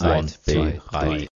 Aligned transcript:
One, 0.00 0.26
zwei, 0.26 0.80
drei. 0.90 1.26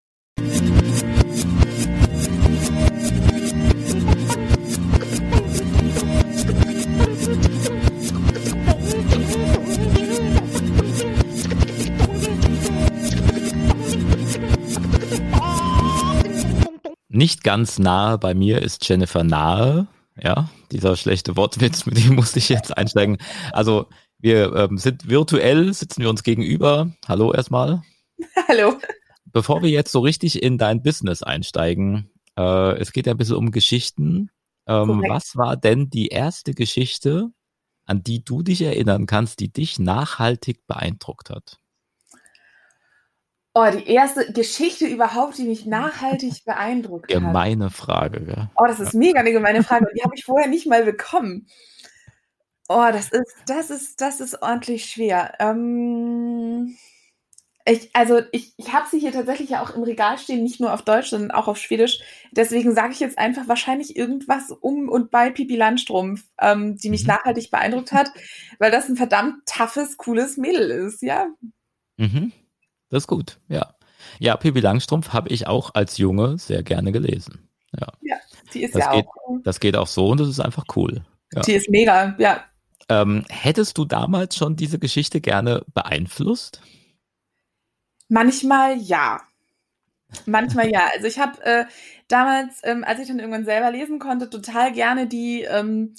Nicht 17.09 17.43
ganz 17.45 17.79
nahe 17.79 18.19
bei 18.19 18.35
mir 18.35 18.61
ist 18.61 18.87
Jennifer 18.87 19.25
Nahe. 19.25 19.87
Ja, 20.23 20.51
dieser 20.71 20.97
schlechte 20.97 21.37
Wortwitz, 21.37 21.87
mit 21.87 21.97
dem 21.97 22.15
musste 22.15 22.39
ich 22.39 22.51
jetzt 22.51 22.77
einsteigen. 22.77 23.17
Also 23.53 23.87
wir 24.19 24.55
ähm, 24.55 24.77
sind 24.77 25.09
virtuell, 25.09 25.73
sitzen 25.73 26.03
wir 26.03 26.11
uns 26.11 26.23
gegenüber. 26.23 26.91
Hallo 27.09 27.33
erstmal. 27.33 27.83
Hallo. 28.48 28.79
Bevor 29.27 29.62
wir 29.62 29.71
jetzt 29.71 29.93
so 29.93 30.00
richtig 30.00 30.43
in 30.43 30.58
dein 30.58 30.82
Business 30.82 31.22
einsteigen, 31.22 32.10
äh, 32.36 32.78
es 32.78 32.92
geht 32.92 33.06
ja 33.06 33.14
ein 33.14 33.18
bisschen 33.18 33.36
um 33.36 33.50
Geschichten. 33.50 34.30
Ähm, 34.66 35.04
was 35.08 35.36
war 35.36 35.56
denn 35.56 35.90
die 35.90 36.08
erste 36.08 36.54
Geschichte, 36.54 37.30
an 37.86 38.02
die 38.02 38.24
du 38.24 38.42
dich 38.42 38.62
erinnern 38.62 39.06
kannst, 39.06 39.40
die 39.40 39.52
dich 39.52 39.78
nachhaltig 39.78 40.66
beeindruckt 40.66 41.30
hat? 41.30 41.59
Oh, 43.52 43.68
die 43.68 43.88
erste 43.88 44.32
Geschichte 44.32 44.87
überhaupt, 44.87 45.38
die 45.38 45.45
mich 45.45 45.66
nachhaltig 45.66 46.45
beeindruckt 46.45 47.09
gemeine 47.09 47.26
hat. 47.26 47.32
Gemeine 47.32 47.70
Frage, 47.70 48.24
gell? 48.24 48.50
Oh, 48.56 48.66
das 48.66 48.78
ist 48.78 48.95
mega 48.95 49.20
eine 49.20 49.32
gemeine 49.32 49.64
Frage. 49.64 49.87
Die 49.95 50.02
habe 50.04 50.14
ich 50.14 50.24
vorher 50.24 50.48
nicht 50.48 50.66
mal 50.66 50.84
bekommen. 50.84 51.46
Oh, 52.68 52.87
das 52.92 53.09
ist, 53.10 53.34
das 53.46 53.70
ist, 53.70 54.00
das 54.00 54.20
ist 54.20 54.42
ordentlich 54.42 54.84
schwer. 54.84 55.34
Ähm, 55.40 56.76
ich, 57.66 57.91
also 57.95 58.20
ich, 58.32 58.55
ich 58.56 58.73
habe 58.73 58.87
sie 58.91 58.98
hier 58.98 59.12
tatsächlich 59.12 59.50
ja 59.50 59.62
auch 59.62 59.74
im 59.74 59.82
Regal 59.82 60.18
stehen, 60.18 60.42
nicht 60.42 60.60
nur 60.60 60.73
auf 60.73 60.82
Deutsch, 60.82 61.10
sondern 61.10 61.30
auch 61.30 61.48
auf 61.48 61.59
Schwedisch. 61.59 62.01
Deswegen 62.32 62.74
sage 62.74 62.93
ich 62.93 63.01
jetzt 63.01 63.18
einfach 63.18 63.48
wahrscheinlich 63.48 63.96
irgendwas 63.96 64.51
um 64.51 64.89
und 64.89 65.11
bei 65.11 65.31
Pipi 65.31 65.57
Landstrumpf, 65.57 66.25
ähm, 66.41 66.77
die 66.77 66.91
mich 66.91 67.03
mhm. 67.03 67.09
nachhaltig 67.09 67.51
beeindruckt 67.51 67.93
hat, 67.93 68.11
weil 68.59 68.71
das 68.71 68.89
ein 68.89 68.97
verdammt 68.97 69.47
toughes, 69.47 69.97
cooles 69.97 70.37
Mädel 70.37 70.71
ist, 70.71 71.03
ja. 71.03 71.29
Mhm. 71.97 72.33
Das 72.89 73.05
ist 73.05 73.09
gut, 73.09 73.39
ja. 73.49 73.75
Ja, 74.19 74.37
Pippi 74.37 74.61
Langstrumpf 74.61 75.11
habe 75.11 75.29
ich 75.29 75.47
auch 75.47 75.75
als 75.75 75.99
Junge 75.99 76.39
sehr 76.39 76.62
gerne 76.62 76.93
gelesen. 76.93 77.49
Ja, 77.79 77.89
ja 78.01 78.17
die 78.53 78.65
ist 78.65 78.75
das 78.75 78.84
ja 78.84 78.93
geht, 78.93 79.06
auch. 79.06 79.39
Das 79.45 79.61
geht 79.61 79.77
auch 79.77 79.87
so 79.87 80.09
und 80.09 80.21
das 80.21 80.29
ist 80.29 80.41
einfach 80.41 80.65
cool. 80.77 81.03
Ja. 81.33 81.43
Die 81.43 81.53
ist 81.53 81.69
mega, 81.69 82.17
ja. 82.19 82.45
Ähm, 82.89 83.25
hättest 83.29 83.79
du 83.79 83.84
damals 83.84 84.37
schon 84.37 84.56
diese 84.56 84.79
Geschichte 84.79 85.21
gerne 85.21 85.65
beeinflusst? 85.75 86.61
Manchmal 88.11 88.77
ja. 88.77 89.22
Manchmal 90.27 90.69
ja. 90.69 90.89
Also 90.92 91.06
ich 91.06 91.20
habe 91.20 91.42
äh, 91.44 91.64
damals, 92.08 92.61
ähm, 92.64 92.83
als 92.84 93.00
ich 93.00 93.06
dann 93.06 93.20
irgendwann 93.20 93.44
selber 93.44 93.70
lesen 93.70 94.00
konnte, 94.00 94.28
total 94.28 94.72
gerne 94.72 95.06
die 95.06 95.42
ähm, 95.42 95.94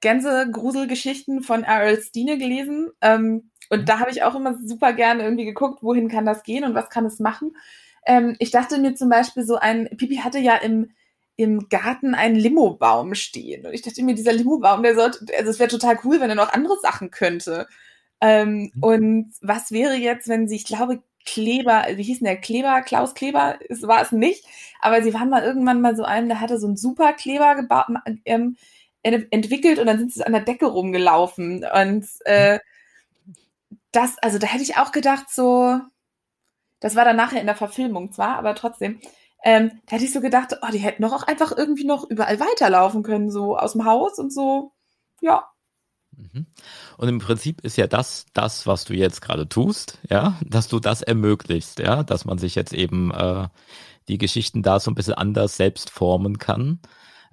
Gänse-Gruselgeschichten 0.00 1.42
von 1.42 1.64
R.L. 1.64 2.00
Stine 2.00 2.38
gelesen. 2.38 2.90
Ähm, 3.00 3.50
und 3.70 3.80
mhm. 3.80 3.84
da 3.86 3.98
habe 3.98 4.12
ich 4.12 4.22
auch 4.22 4.36
immer 4.36 4.56
super 4.64 4.92
gerne 4.92 5.24
irgendwie 5.24 5.44
geguckt, 5.44 5.82
wohin 5.82 6.08
kann 6.08 6.24
das 6.24 6.44
gehen 6.44 6.62
und 6.62 6.74
was 6.74 6.90
kann 6.90 7.04
es 7.04 7.18
machen. 7.18 7.56
Ähm, 8.06 8.36
ich 8.38 8.52
dachte 8.52 8.78
mir 8.78 8.94
zum 8.94 9.08
Beispiel 9.08 9.44
so 9.44 9.56
ein, 9.56 9.88
Pipi 9.96 10.18
hatte 10.18 10.38
ja 10.38 10.54
im, 10.54 10.92
im 11.34 11.68
Garten 11.68 12.14
einen 12.14 12.36
Limo-Baum 12.36 13.16
stehen. 13.16 13.66
Und 13.66 13.72
ich 13.72 13.82
dachte 13.82 14.04
mir, 14.04 14.14
dieser 14.14 14.32
Limo-Baum, 14.32 14.84
der 14.84 14.94
sollte, 14.94 15.26
also 15.36 15.50
es 15.50 15.58
wäre 15.58 15.68
total 15.68 15.98
cool, 16.04 16.20
wenn 16.20 16.30
er 16.30 16.36
noch 16.36 16.52
andere 16.52 16.78
Sachen 16.80 17.10
könnte. 17.10 17.66
Ähm, 18.20 18.70
mhm. 18.74 18.82
Und 18.82 19.32
was 19.40 19.72
wäre 19.72 19.94
jetzt, 19.94 20.28
wenn 20.28 20.46
sie, 20.46 20.54
ich 20.54 20.64
glaube, 20.64 21.02
Kleber, 21.32 21.84
wie 21.94 22.02
hieß 22.02 22.20
denn 22.20 22.26
der? 22.26 22.36
Kleber, 22.38 22.80
Klaus 22.82 23.14
Kleber, 23.14 23.60
ist, 23.68 23.86
war 23.86 24.00
es 24.02 24.12
nicht, 24.12 24.44
aber 24.80 25.02
sie 25.02 25.12
waren 25.12 25.28
mal 25.28 25.42
irgendwann 25.42 25.80
mal 25.80 25.94
so 25.96 26.04
einem, 26.04 26.28
der 26.28 26.40
hatte 26.40 26.58
so 26.58 26.66
einen 26.66 26.76
super 26.76 27.12
Kleber 27.12 27.54
gebaut, 27.54 27.86
ähm, 28.24 28.56
entwickelt 29.02 29.78
und 29.78 29.86
dann 29.86 29.98
sind 29.98 30.12
sie 30.12 30.26
an 30.26 30.32
der 30.32 30.42
Decke 30.42 30.66
rumgelaufen. 30.66 31.64
Und 31.64 32.06
äh, 32.24 32.58
das, 33.92 34.18
also 34.18 34.38
da 34.38 34.46
hätte 34.46 34.62
ich 34.62 34.76
auch 34.76 34.92
gedacht, 34.92 35.26
so, 35.30 35.78
das 36.80 36.96
war 36.96 37.04
dann 37.04 37.16
nachher 37.16 37.40
in 37.40 37.46
der 37.46 37.56
Verfilmung 37.56 38.12
zwar, 38.12 38.36
aber 38.38 38.54
trotzdem, 38.54 39.00
ähm, 39.44 39.80
da 39.86 39.96
hätte 39.96 40.04
ich 40.04 40.12
so 40.12 40.20
gedacht, 40.20 40.56
oh, 40.62 40.70
die 40.72 40.78
hätten 40.78 41.02
doch 41.02 41.12
auch 41.12 41.26
einfach 41.26 41.56
irgendwie 41.56 41.84
noch 41.84 42.08
überall 42.08 42.40
weiterlaufen 42.40 43.02
können, 43.02 43.30
so 43.30 43.56
aus 43.56 43.72
dem 43.72 43.84
Haus 43.84 44.18
und 44.18 44.32
so, 44.32 44.72
ja. 45.20 45.48
Mhm. 46.18 46.46
Und 46.96 47.08
im 47.08 47.18
Prinzip 47.18 47.62
ist 47.62 47.76
ja 47.76 47.86
das, 47.86 48.26
das, 48.34 48.66
was 48.66 48.84
du 48.84 48.94
jetzt 48.94 49.22
gerade 49.22 49.48
tust, 49.48 49.98
ja, 50.10 50.38
dass 50.44 50.68
du 50.68 50.80
das 50.80 51.02
ermöglicht, 51.02 51.78
ja, 51.78 52.02
dass 52.02 52.24
man 52.24 52.38
sich 52.38 52.54
jetzt 52.54 52.72
eben 52.72 53.10
äh, 53.12 53.48
die 54.08 54.18
Geschichten 54.18 54.62
da 54.62 54.80
so 54.80 54.90
ein 54.90 54.94
bisschen 54.94 55.14
anders 55.14 55.56
selbst 55.56 55.90
formen 55.90 56.38
kann 56.38 56.80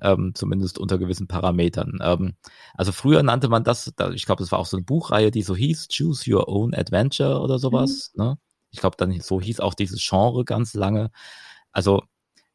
ähm, 0.02 0.34
zumindest 0.36 0.78
unter 0.78 0.98
gewissen 0.98 1.28
Parametern. 1.28 2.00
Ähm, 2.02 2.36
also 2.74 2.92
früher 2.92 3.24
nannte 3.24 3.48
man 3.48 3.64
das, 3.64 3.94
ich 4.14 4.26
glaube, 4.26 4.44
das 4.44 4.52
war 4.52 4.60
auch 4.60 4.66
so 4.66 4.78
eine 4.78 4.84
Buchreihe, 4.84 5.32
die 5.32 5.42
so 5.42 5.56
hieß, 5.56 5.88
Choose 5.90 6.32
Your 6.32 6.48
Own 6.48 6.74
Adventure 6.74 7.40
oder 7.40 7.60
sowas. 7.60 8.12
Mhm. 8.16 8.24
Ne? 8.24 8.38
Ich 8.72 8.80
glaube, 8.80 8.98
dann 8.98 9.20
so 9.22 9.40
hieß 9.40 9.60
auch 9.60 9.74
dieses 9.74 10.06
Genre 10.08 10.44
ganz 10.44 10.74
lange. 10.74 11.12
Also 11.72 12.04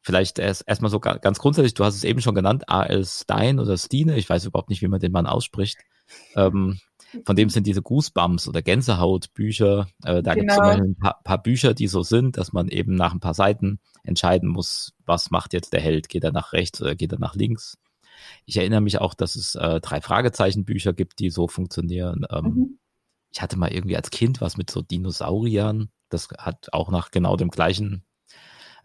vielleicht 0.01 0.39
erst 0.39 0.63
erstmal 0.67 0.91
so 0.91 0.99
ganz 0.99 1.39
grundsätzlich, 1.39 1.73
du 1.73 1.83
hast 1.83 1.95
es 1.95 2.03
eben 2.03 2.21
schon 2.21 2.35
genannt, 2.35 2.69
A.L. 2.69 3.05
Stein 3.05 3.59
oder 3.59 3.77
Stine, 3.77 4.17
ich 4.17 4.29
weiß 4.29 4.45
überhaupt 4.45 4.69
nicht, 4.69 4.81
wie 4.81 4.87
man 4.87 4.99
den 4.99 5.11
Mann 5.11 5.27
ausspricht. 5.27 5.77
Ähm, 6.35 6.79
von 7.25 7.35
dem 7.35 7.49
sind 7.49 7.67
diese 7.67 7.81
Goosebumps 7.81 8.47
oder 8.47 8.61
Gänsehautbücher. 8.61 9.87
Äh, 10.03 10.23
da 10.23 10.33
genau. 10.33 10.55
gibt 10.55 10.65
es 10.65 10.81
ein 10.81 10.95
paar, 10.95 11.19
paar, 11.23 11.43
Bücher, 11.43 11.73
die 11.73 11.87
so 11.87 12.03
sind, 12.03 12.37
dass 12.37 12.53
man 12.53 12.69
eben 12.69 12.95
nach 12.95 13.13
ein 13.13 13.19
paar 13.19 13.33
Seiten 13.33 13.79
entscheiden 14.03 14.49
muss, 14.49 14.93
was 15.05 15.29
macht 15.29 15.53
jetzt 15.53 15.73
der 15.73 15.81
Held? 15.81 16.09
Geht 16.09 16.23
er 16.23 16.31
nach 16.31 16.53
rechts 16.53 16.81
oder 16.81 16.95
geht 16.95 17.11
er 17.11 17.19
nach 17.19 17.35
links? 17.35 17.77
Ich 18.45 18.57
erinnere 18.57 18.81
mich 18.81 18.99
auch, 18.99 19.13
dass 19.13 19.35
es 19.35 19.55
äh, 19.55 19.81
drei 19.81 20.01
Fragezeichen-Bücher 20.01 20.93
gibt, 20.93 21.19
die 21.19 21.29
so 21.29 21.47
funktionieren. 21.47 22.25
Ähm, 22.29 22.45
mhm. 22.45 22.79
Ich 23.33 23.41
hatte 23.41 23.57
mal 23.57 23.71
irgendwie 23.71 23.95
als 23.95 24.09
Kind 24.09 24.41
was 24.41 24.57
mit 24.57 24.69
so 24.69 24.81
Dinosauriern. 24.81 25.89
Das 26.09 26.27
hat 26.37 26.73
auch 26.73 26.91
nach 26.91 27.11
genau 27.11 27.35
dem 27.35 27.49
gleichen 27.49 28.03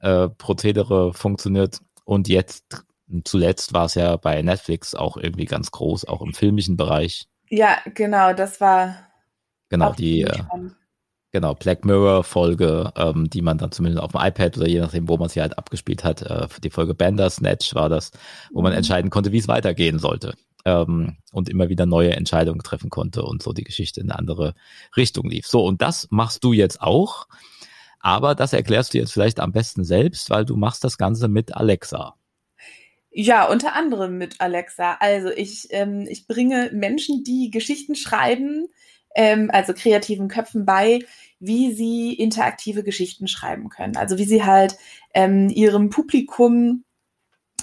äh, 0.01 0.29
Prozedere 0.29 1.13
funktioniert. 1.13 1.81
Und 2.05 2.29
jetzt, 2.29 2.86
zuletzt 3.25 3.73
war 3.73 3.87
es 3.87 3.95
ja 3.95 4.17
bei 4.17 4.43
Netflix 4.43 4.95
auch 4.95 5.17
irgendwie 5.17 5.45
ganz 5.45 5.71
groß, 5.71 6.07
auch 6.07 6.23
im 6.23 6.35
filmischen 6.35 6.77
Bereich. 6.77 7.27
Ja, 7.49 7.79
genau, 7.95 8.33
das 8.33 8.61
war. 8.61 8.97
Genau, 9.69 9.93
die 9.93 10.23
äh, 10.23 10.43
genau, 11.33 11.55
Black 11.55 11.85
Mirror 11.85 12.25
Folge, 12.25 12.93
ähm, 12.97 13.29
die 13.31 13.43
man 13.43 13.59
dann 13.59 13.73
zumindest 13.73 14.03
auf 14.03 14.13
dem 14.13 14.21
iPad 14.21 14.57
oder 14.59 14.69
je 14.69 14.81
nachdem, 14.81 15.09
wo 15.09 15.17
man 15.17 15.29
sie 15.29 15.41
halt 15.41 15.59
abgespielt 15.59 16.05
hat, 16.05 16.23
äh, 16.23 16.47
die 16.63 16.71
Folge 16.71 16.95
Bandersnatch 16.95 17.75
war 17.75 17.89
das, 17.89 18.11
wo 18.53 18.63
man 18.63 18.73
mhm. 18.73 18.79
entscheiden 18.79 19.11
konnte, 19.11 19.33
wie 19.33 19.39
es 19.39 19.49
weitergehen 19.49 19.99
sollte. 19.99 20.35
Ähm, 20.65 21.19
und 21.33 21.49
immer 21.49 21.69
wieder 21.69 21.87
neue 21.87 22.15
Entscheidungen 22.15 22.63
treffen 22.63 22.91
konnte 22.91 23.23
und 23.23 23.43
so 23.43 23.53
die 23.53 23.65
Geschichte 23.65 24.01
in 24.01 24.11
eine 24.11 24.19
andere 24.19 24.55
Richtung 24.97 25.29
lief. 25.29 25.47
So, 25.47 25.65
und 25.65 25.83
das 25.83 26.09
machst 26.11 26.43
du 26.43 26.53
jetzt 26.53 26.81
auch. 26.81 27.27
Aber 28.01 28.35
das 28.35 28.53
erklärst 28.53 28.95
du 28.95 28.99
jetzt 28.99 29.13
vielleicht 29.13 29.41
am 29.41 29.53
besten 29.53 29.85
selbst, 29.85 30.31
weil 30.31 30.45
du 30.45 30.57
machst 30.57 30.85
das 30.85 30.99
Ganze 30.99 31.29
mit 31.29 31.57
Alexa. 31.57 32.15
Ja, 33.19 33.49
unter 33.49 33.73
anderem 33.75 34.19
mit 34.19 34.43
Alexa. 34.43 34.99
Also 35.01 35.31
ich, 35.31 35.69
ähm, 35.71 36.07
ich 36.07 36.27
bringe 36.27 36.71
Menschen, 36.75 37.25
die 37.25 37.51
Geschichten 37.51 37.95
schreiben, 37.95 38.67
ähm, 39.15 39.51
also 39.51 39.73
kreativen 39.73 40.29
Köpfen 40.29 40.67
bei, 40.67 40.99
wie 41.41 41.73
sie 41.73 42.13
interaktive 42.13 42.83
Geschichten 42.85 43.27
schreiben 43.27 43.71
können. 43.71 43.97
Also 43.97 44.19
wie 44.19 44.27
sie 44.27 44.45
halt 44.45 44.77
ähm, 45.15 45.49
ihrem 45.49 45.89
Publikum 45.89 46.85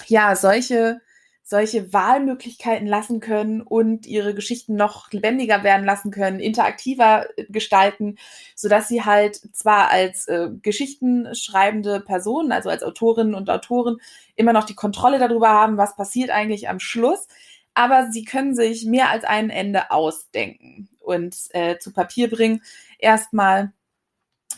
ja 0.08 0.34
solche 0.34 1.00
solche 1.46 1.92
Wahlmöglichkeiten 1.92 2.86
lassen 2.86 3.20
können 3.20 3.60
und 3.60 4.06
ihre 4.06 4.34
Geschichten 4.34 4.76
noch 4.76 5.12
lebendiger 5.12 5.62
werden 5.62 5.84
lassen 5.84 6.10
können, 6.10 6.40
interaktiver 6.40 7.26
äh, 7.36 7.44
gestalten, 7.50 8.16
so 8.56 8.68
dass 8.68 8.88
sie 8.88 9.04
halt 9.04 9.36
zwar 9.54 9.90
als 9.90 10.26
äh, 10.26 10.48
Geschichtenschreibende 10.62 12.00
Personen, 12.00 12.50
also 12.50 12.70
als 12.70 12.82
Autorinnen 12.82 13.34
und 13.34 13.50
Autoren, 13.50 13.98
immer 14.36 14.54
noch 14.54 14.64
die 14.64 14.74
Kontrolle 14.74 15.18
darüber 15.18 15.50
haben, 15.50 15.76
was 15.76 15.96
passiert 15.96 16.30
eigentlich 16.30 16.70
am 16.70 16.80
Schluss, 16.80 17.28
aber 17.74 18.10
sie 18.10 18.24
können 18.24 18.54
sich 18.54 18.86
mehr 18.86 19.10
als 19.10 19.24
ein 19.24 19.50
Ende 19.50 19.90
ausdenken 19.90 20.88
und 21.00 21.36
äh, 21.50 21.78
zu 21.78 21.92
Papier 21.92 22.30
bringen. 22.30 22.62
Erstmal, 22.98 23.72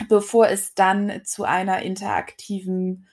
bevor 0.07 0.47
es 0.47 0.73
dann 0.73 1.21
zu 1.25 1.43
einer 1.43 1.81
interaktiven, 1.81 3.07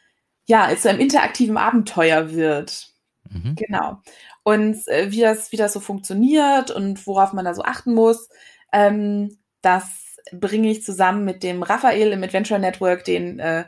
ja, 0.46 0.74
zu 0.76 0.90
einem 0.90 1.00
interaktiven 1.00 1.56
Abenteuer 1.56 2.30
wird. 2.32 2.93
Mhm. 3.34 3.56
Genau. 3.56 4.00
Und 4.42 4.86
äh, 4.88 5.10
wie, 5.10 5.20
das, 5.20 5.52
wie 5.52 5.56
das 5.56 5.72
so 5.72 5.80
funktioniert 5.80 6.70
und 6.70 7.06
worauf 7.06 7.32
man 7.32 7.44
da 7.44 7.54
so 7.54 7.62
achten 7.62 7.94
muss, 7.94 8.28
ähm, 8.72 9.36
das 9.60 10.16
bringe 10.32 10.70
ich 10.70 10.82
zusammen 10.82 11.24
mit 11.24 11.42
dem 11.42 11.62
Raphael 11.62 12.12
im 12.12 12.22
Adventure 12.22 12.60
Network 12.60 13.04
den 13.04 13.38
äh, 13.38 13.64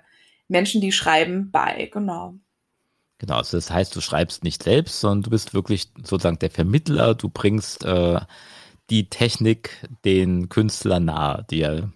Menschen, 0.48 0.80
die 0.80 0.92
schreiben, 0.92 1.50
bei. 1.50 1.90
Genau. 1.92 2.34
Genau, 3.18 3.36
also 3.36 3.56
das 3.56 3.70
heißt, 3.70 3.96
du 3.96 4.00
schreibst 4.00 4.44
nicht 4.44 4.62
selbst, 4.62 5.00
sondern 5.00 5.22
du 5.22 5.30
bist 5.30 5.54
wirklich 5.54 5.90
sozusagen 5.96 6.38
der 6.38 6.50
Vermittler. 6.50 7.14
Du 7.14 7.30
bringst 7.30 7.84
äh, 7.84 8.20
die 8.90 9.08
Technik 9.08 9.86
den 10.04 10.48
Künstlern 10.48 11.06
nahe, 11.06 11.46
die 11.50 11.58
ja 11.58 11.90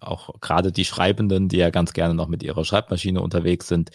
auch 0.00 0.40
gerade 0.40 0.70
die 0.70 0.84
Schreibenden, 0.84 1.48
die 1.48 1.56
ja 1.56 1.70
ganz 1.70 1.92
gerne 1.92 2.14
noch 2.14 2.28
mit 2.28 2.44
ihrer 2.44 2.64
Schreibmaschine 2.64 3.20
unterwegs 3.20 3.66
sind, 3.66 3.90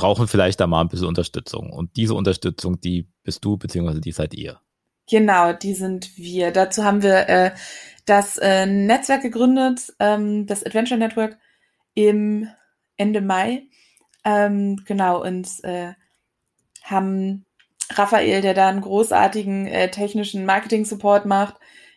brauchen 0.00 0.28
vielleicht 0.28 0.60
da 0.60 0.66
mal 0.66 0.80
ein 0.80 0.88
bisschen 0.88 1.06
Unterstützung. 1.06 1.70
Und 1.70 1.94
diese 1.96 2.14
Unterstützung, 2.14 2.80
die 2.80 3.06
bist 3.22 3.44
du, 3.44 3.58
beziehungsweise 3.58 4.00
die 4.00 4.12
seid 4.12 4.32
ihr. 4.32 4.58
Genau, 5.10 5.52
die 5.52 5.74
sind 5.74 6.16
wir. 6.16 6.52
Dazu 6.52 6.84
haben 6.84 7.02
wir 7.02 7.28
äh, 7.28 7.50
das 8.06 8.38
äh, 8.38 8.64
Netzwerk 8.64 9.20
gegründet, 9.20 9.92
ähm, 9.98 10.46
das 10.46 10.64
Adventure 10.64 10.98
Network 10.98 11.36
im 11.92 12.48
Ende 12.96 13.20
Mai. 13.20 13.64
Ähm, 14.24 14.82
genau, 14.86 15.22
und 15.22 15.48
äh, 15.64 15.92
haben 16.82 17.44
Raphael, 17.90 18.40
der 18.40 18.54
da 18.54 18.68
einen 18.68 18.80
großartigen 18.80 19.66
äh, 19.66 19.90
technischen 19.90 20.46
Marketing-Support 20.46 21.26
macht 21.26 21.56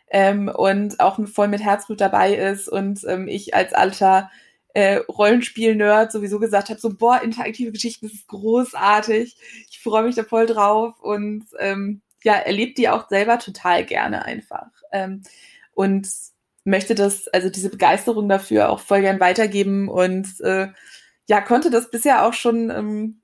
ähm, 0.10 0.50
und 0.54 1.00
auch 1.00 1.26
voll 1.28 1.48
mit 1.48 1.64
Herzblut 1.64 2.02
dabei 2.02 2.36
ist 2.36 2.68
und 2.68 3.00
ähm, 3.08 3.30
ich 3.30 3.56
als 3.56 3.74
alter 3.74 4.30
äh, 4.74 4.98
Rollenspiel-Nerd 5.08 6.12
sowieso 6.12 6.40
gesagt 6.40 6.70
habe, 6.70 6.80
so, 6.80 6.96
boah, 6.96 7.22
interaktive 7.22 7.72
Geschichten, 7.72 8.08
das 8.08 8.16
ist 8.16 8.28
großartig. 8.28 9.38
Ich 9.70 9.80
freue 9.80 10.04
mich 10.04 10.16
da 10.16 10.24
voll 10.24 10.46
drauf 10.48 11.00
und 11.00 11.46
ähm, 11.60 12.02
ja, 12.24 12.34
erlebt 12.36 12.78
die 12.78 12.90
auch 12.90 13.08
selber 13.10 13.40
total 13.40 13.86
gerne 13.86 14.26
einfach. 14.26 14.72
Ähm, 14.92 15.22
und 15.74 16.08
möchte 16.64 16.96
das, 16.96 17.28
also 17.28 17.50
diese 17.50 17.70
Begeisterung 17.70 18.30
dafür 18.30 18.70
auch 18.70 18.80
voll 18.80 19.02
gern 19.02 19.20
weitergeben 19.20 19.90
und 19.90 20.40
äh, 20.42 20.70
ja, 21.28 21.42
konnte 21.42 21.70
das 21.70 21.92
bisher 21.92 22.26
auch 22.26 22.34
schon 22.34 22.70
ähm, 22.70 23.22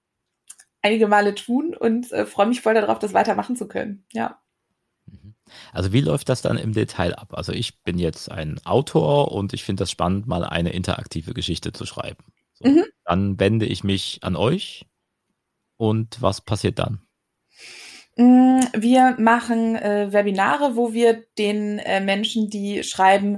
einige 0.82 1.08
Male 1.08 1.36
tun 1.36 1.76
und 1.76 2.12
äh, 2.12 2.26
freue 2.26 2.48
mich 2.48 2.62
voll 2.62 2.74
darauf, 2.74 3.00
das 3.00 3.14
weitermachen 3.14 3.56
zu 3.56 3.68
können. 3.68 4.06
Ja. 4.12 4.40
Also 5.74 5.94
wie 5.94 6.02
läuft 6.02 6.30
das 6.30 6.42
dann 6.42 6.58
im 6.58 6.74
Detail 6.74 7.16
ab? 7.16 7.34
Also 7.34 7.52
ich 7.52 7.84
bin 7.84 8.00
jetzt 8.00 8.32
ein 8.32 8.60
Autor 8.66 9.32
und 9.32 9.54
ich 9.54 9.64
finde 9.64 9.82
das 9.82 9.92
spannend, 9.92 10.28
mal 10.28 10.44
eine 10.44 10.72
interaktive 10.72 11.34
Geschichte 11.34 11.72
zu 11.72 11.86
schreiben. 11.86 12.24
So, 12.54 12.70
mhm. 12.70 12.86
Dann 13.06 13.40
wende 13.40 13.66
ich 13.66 13.84
mich 13.84 14.20
an 14.22 14.36
euch 14.36 14.86
und 15.78 16.22
was 16.22 16.42
passiert 16.42 16.80
dann? 16.80 17.02
Mm, 18.16 18.60
wir 18.74 19.16
machen 19.18 19.76
äh, 19.76 20.12
Webinare, 20.12 20.76
wo 20.76 20.94
wir 20.94 21.24
den 21.38 21.80
äh, 21.80 22.02
Menschen, 22.02 22.50
die 22.50 22.84
schreiben, 22.84 23.38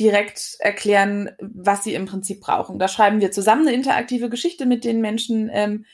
direkt 0.00 0.56
erklären, 0.58 1.30
was 1.40 1.84
sie 1.84 1.94
im 1.94 2.06
Prinzip 2.06 2.40
brauchen. 2.40 2.78
Da 2.78 2.88
schreiben 2.88 3.20
wir 3.20 3.30
zusammen 3.30 3.68
eine 3.68 3.76
interaktive 3.76 4.30
Geschichte 4.30 4.66
mit 4.66 4.82
den 4.82 5.00
Menschen, 5.00 5.50
ähm, 5.52 5.84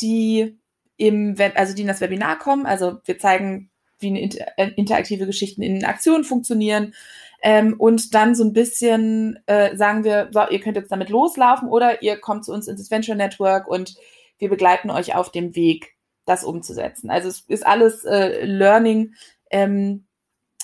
die 0.00 0.58
im 0.96 1.38
Web, 1.38 1.54
also 1.56 1.74
die 1.74 1.82
in 1.82 1.88
das 1.88 2.00
Webinar 2.00 2.38
kommen. 2.38 2.66
Also 2.66 2.98
wir 3.04 3.18
zeigen, 3.18 3.70
wie 4.04 4.08
eine 4.08 4.20
äh, 4.56 4.70
interaktive 4.76 5.26
Geschichten 5.26 5.62
in 5.62 5.84
Aktionen 5.84 6.22
funktionieren. 6.22 6.94
Ähm, 7.42 7.74
und 7.76 8.14
dann 8.14 8.34
so 8.34 8.44
ein 8.44 8.52
bisschen 8.52 9.38
äh, 9.46 9.76
sagen 9.76 10.04
wir, 10.04 10.28
so, 10.32 10.48
ihr 10.48 10.60
könnt 10.60 10.76
jetzt 10.76 10.92
damit 10.92 11.10
loslaufen 11.10 11.68
oder 11.68 12.02
ihr 12.02 12.16
kommt 12.16 12.44
zu 12.44 12.52
uns 12.52 12.68
ins 12.68 12.90
Venture 12.90 13.16
Network 13.16 13.68
und 13.68 13.96
wir 14.38 14.48
begleiten 14.48 14.90
euch 14.90 15.14
auf 15.14 15.30
dem 15.30 15.54
Weg, 15.54 15.94
das 16.24 16.44
umzusetzen. 16.44 17.10
Also 17.10 17.28
es 17.28 17.40
ist 17.40 17.66
alles 17.66 18.04
äh, 18.04 18.44
Learning 18.46 19.14
ähm, 19.50 20.06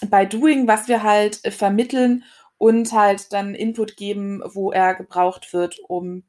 by 0.08 0.26
Doing, 0.26 0.66
was 0.66 0.88
wir 0.88 1.02
halt 1.02 1.44
äh, 1.44 1.50
vermitteln 1.50 2.24
und 2.56 2.92
halt 2.92 3.32
dann 3.32 3.54
Input 3.54 3.96
geben, 3.96 4.42
wo 4.44 4.72
er 4.72 4.94
gebraucht 4.94 5.52
wird, 5.52 5.78
um 5.86 6.22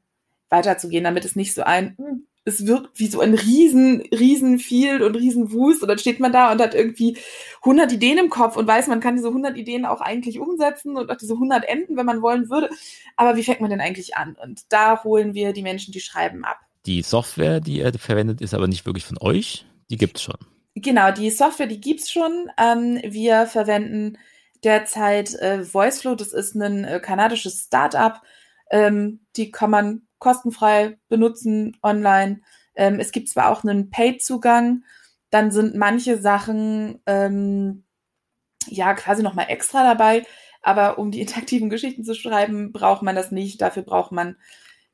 weiterzugehen, 0.50 1.04
damit 1.04 1.24
es 1.24 1.34
nicht 1.34 1.54
so 1.54 1.62
ein, 1.62 1.96
hm, 1.96 2.26
es 2.44 2.66
wirkt 2.66 2.98
wie 2.98 3.06
so 3.06 3.20
ein 3.20 3.34
riesen, 3.34 4.02
riesen 4.12 4.58
Field 4.58 5.02
und 5.02 5.14
riesen 5.14 5.52
Wust 5.52 5.82
und 5.82 5.88
dann 5.88 5.98
steht 5.98 6.18
man 6.18 6.32
da 6.32 6.50
und 6.50 6.60
hat 6.60 6.74
irgendwie 6.74 7.16
100 7.60 7.92
Ideen 7.92 8.18
im 8.18 8.30
Kopf 8.30 8.56
und 8.56 8.66
weiß, 8.66 8.88
man 8.88 9.00
kann 9.00 9.16
diese 9.16 9.28
100 9.28 9.56
Ideen 9.56 9.86
auch 9.86 10.00
eigentlich 10.00 10.40
umsetzen 10.40 10.96
und 10.96 11.10
auch 11.10 11.16
diese 11.16 11.34
100 11.34 11.64
enden, 11.64 11.96
wenn 11.96 12.06
man 12.06 12.22
wollen 12.22 12.50
würde. 12.50 12.70
Aber 13.16 13.36
wie 13.36 13.44
fängt 13.44 13.60
man 13.60 13.70
denn 13.70 13.80
eigentlich 13.80 14.16
an? 14.16 14.36
Und 14.42 14.62
da 14.70 15.04
holen 15.04 15.34
wir 15.34 15.52
die 15.52 15.62
Menschen, 15.62 15.92
die 15.92 16.00
schreiben, 16.00 16.44
ab. 16.44 16.58
Die 16.84 17.02
Software, 17.02 17.60
die 17.60 17.78
ihr 17.78 17.92
verwendet, 17.96 18.40
ist 18.40 18.54
aber 18.54 18.66
nicht 18.66 18.86
wirklich 18.86 19.04
von 19.04 19.18
euch. 19.20 19.64
Die 19.90 19.96
gibt's 19.96 20.22
schon. 20.22 20.38
Genau, 20.74 21.12
die 21.12 21.30
Software, 21.30 21.66
die 21.66 21.80
gibt's 21.80 22.10
schon. 22.10 22.50
Ähm, 22.58 23.00
wir 23.04 23.46
verwenden 23.46 24.18
derzeit 24.64 25.34
äh, 25.34 25.62
VoiceFlow. 25.72 26.16
Das 26.16 26.32
ist 26.32 26.56
ein 26.56 26.84
äh, 26.84 26.98
kanadisches 26.98 27.64
Startup. 27.66 28.20
Ähm, 28.70 29.20
die 29.36 29.52
kann 29.52 29.70
man 29.70 30.02
kostenfrei 30.22 30.98
benutzen 31.08 31.76
online. 31.82 32.42
Ähm, 32.76 33.00
es 33.00 33.10
gibt 33.10 33.28
zwar 33.28 33.50
auch 33.50 33.64
einen 33.64 33.90
Paid-Zugang, 33.90 34.84
dann 35.30 35.50
sind 35.50 35.74
manche 35.74 36.18
Sachen 36.18 37.00
ähm, 37.06 37.82
ja 38.68 38.94
quasi 38.94 39.24
nochmal 39.24 39.46
extra 39.48 39.82
dabei, 39.82 40.24
aber 40.62 40.98
um 40.98 41.10
die 41.10 41.20
interaktiven 41.22 41.70
Geschichten 41.70 42.04
zu 42.04 42.14
schreiben, 42.14 42.72
braucht 42.72 43.02
man 43.02 43.16
das 43.16 43.32
nicht. 43.32 43.60
Dafür 43.60 43.82
braucht 43.82 44.12
man 44.12 44.36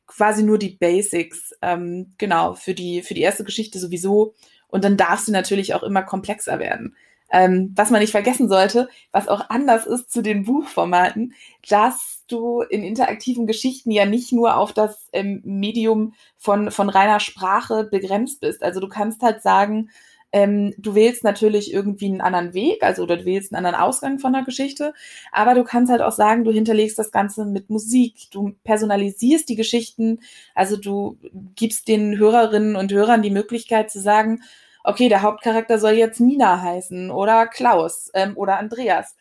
quasi 0.07 0.43
nur 0.43 0.59
die 0.59 0.77
Basics. 0.77 1.53
Ähm, 1.61 2.15
genau, 2.17 2.55
für 2.55 2.73
die, 2.73 3.03
für 3.03 3.15
die 3.15 3.21
erste 3.21 3.45
Geschichte 3.45 3.79
sowieso. 3.79 4.35
Und 4.67 4.83
dann 4.85 4.97
darf 4.97 5.21
sie 5.21 5.33
natürlich 5.33 5.75
auch 5.75 5.83
immer 5.83 6.03
komplexer 6.03 6.59
werden. 6.59 6.97
Ähm, 7.31 7.73
was 7.77 7.91
man 7.91 8.01
nicht 8.01 8.13
vergessen 8.13 8.49
sollte, 8.49 8.89
was 9.13 9.29
auch 9.29 9.51
anders 9.51 9.87
ist 9.87 10.11
zu 10.11 10.23
den 10.23 10.45
Buchformaten, 10.45 11.35
dass 11.69 12.25
du 12.29 12.63
in 12.63 12.83
interaktiven 12.83 13.47
Geschichten 13.47 13.91
ja 13.91 14.07
nicht 14.07 14.33
nur 14.33 14.57
auf 14.57 14.73
das 14.73 15.09
ähm, 15.13 15.43
Medium 15.45 16.15
von, 16.37 16.71
von 16.71 16.89
reiner 16.89 17.21
Sprache 17.21 17.85
begrenzt 17.85 18.41
bist. 18.41 18.63
Also 18.63 18.81
du 18.81 18.89
kannst 18.89 19.23
halt 19.23 19.43
sagen, 19.43 19.91
ähm, 20.33 20.75
du 20.77 20.95
wählst 20.95 21.25
natürlich 21.25 21.73
irgendwie 21.73 22.07
einen 22.07 22.21
anderen 22.21 22.53
Weg, 22.53 22.83
also 22.83 23.03
oder 23.03 23.17
du 23.17 23.25
wählst 23.25 23.53
einen 23.53 23.65
anderen 23.65 23.83
Ausgang 23.83 24.19
von 24.19 24.33
der 24.33 24.43
Geschichte, 24.43 24.93
aber 25.33 25.55
du 25.55 25.65
kannst 25.65 25.91
halt 25.91 26.03
auch 26.03 26.13
sagen, 26.13 26.45
du 26.45 26.53
hinterlegst 26.53 26.99
das 26.99 27.11
Ganze 27.11 27.47
mit 27.47 27.71
Musik, 27.71 28.31
du 28.31 28.55
personalisierst 28.65 29.49
die 29.49 29.57
Geschichten, 29.57 30.21
also 30.55 30.77
du 30.77 31.19
gibst 31.55 31.89
den 31.89 32.19
Hörerinnen 32.19 32.77
und 32.77 32.93
Hörern 32.93 33.23
die 33.23 33.31
Möglichkeit 33.31 33.91
zu 33.91 34.01
sagen, 34.01 34.43
okay, 34.85 35.09
der 35.09 35.23
Hauptcharakter 35.23 35.79
soll 35.79 35.93
jetzt 35.93 36.21
Nina 36.21 36.61
heißen 36.61 37.11
oder 37.11 37.47
Klaus 37.47 38.11
ähm, 38.15 38.37
oder 38.37 38.59
Andreas. 38.59 39.17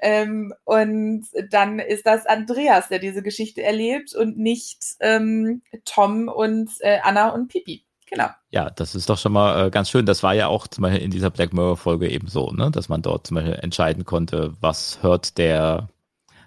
Ähm, 0.00 0.54
und 0.64 1.26
dann 1.50 1.80
ist 1.80 2.06
das 2.06 2.26
Andreas, 2.26 2.88
der 2.88 3.00
diese 3.00 3.22
Geschichte 3.22 3.62
erlebt 3.62 4.14
und 4.14 4.38
nicht 4.38 4.78
ähm, 5.00 5.62
Tom 5.84 6.28
und 6.28 6.70
äh, 6.80 6.98
Anna 7.02 7.30
und 7.30 7.48
Pipi. 7.48 7.84
Genau. 8.10 8.28
Ja, 8.50 8.70
das 8.70 8.94
ist 8.94 9.10
doch 9.10 9.18
schon 9.18 9.32
mal 9.32 9.66
äh, 9.66 9.70
ganz 9.70 9.90
schön. 9.90 10.06
Das 10.06 10.22
war 10.22 10.34
ja 10.34 10.46
auch 10.46 10.66
zum 10.68 10.82
Beispiel 10.82 11.02
in 11.02 11.10
dieser 11.10 11.30
Black 11.30 11.52
Mirror 11.52 11.76
Folge 11.76 12.08
eben 12.08 12.28
so, 12.28 12.50
ne? 12.52 12.70
dass 12.70 12.88
man 12.88 13.02
dort 13.02 13.26
zum 13.26 13.34
Beispiel 13.34 13.54
entscheiden 13.54 14.04
konnte, 14.04 14.54
was 14.60 15.02
hört 15.02 15.36
der 15.36 15.88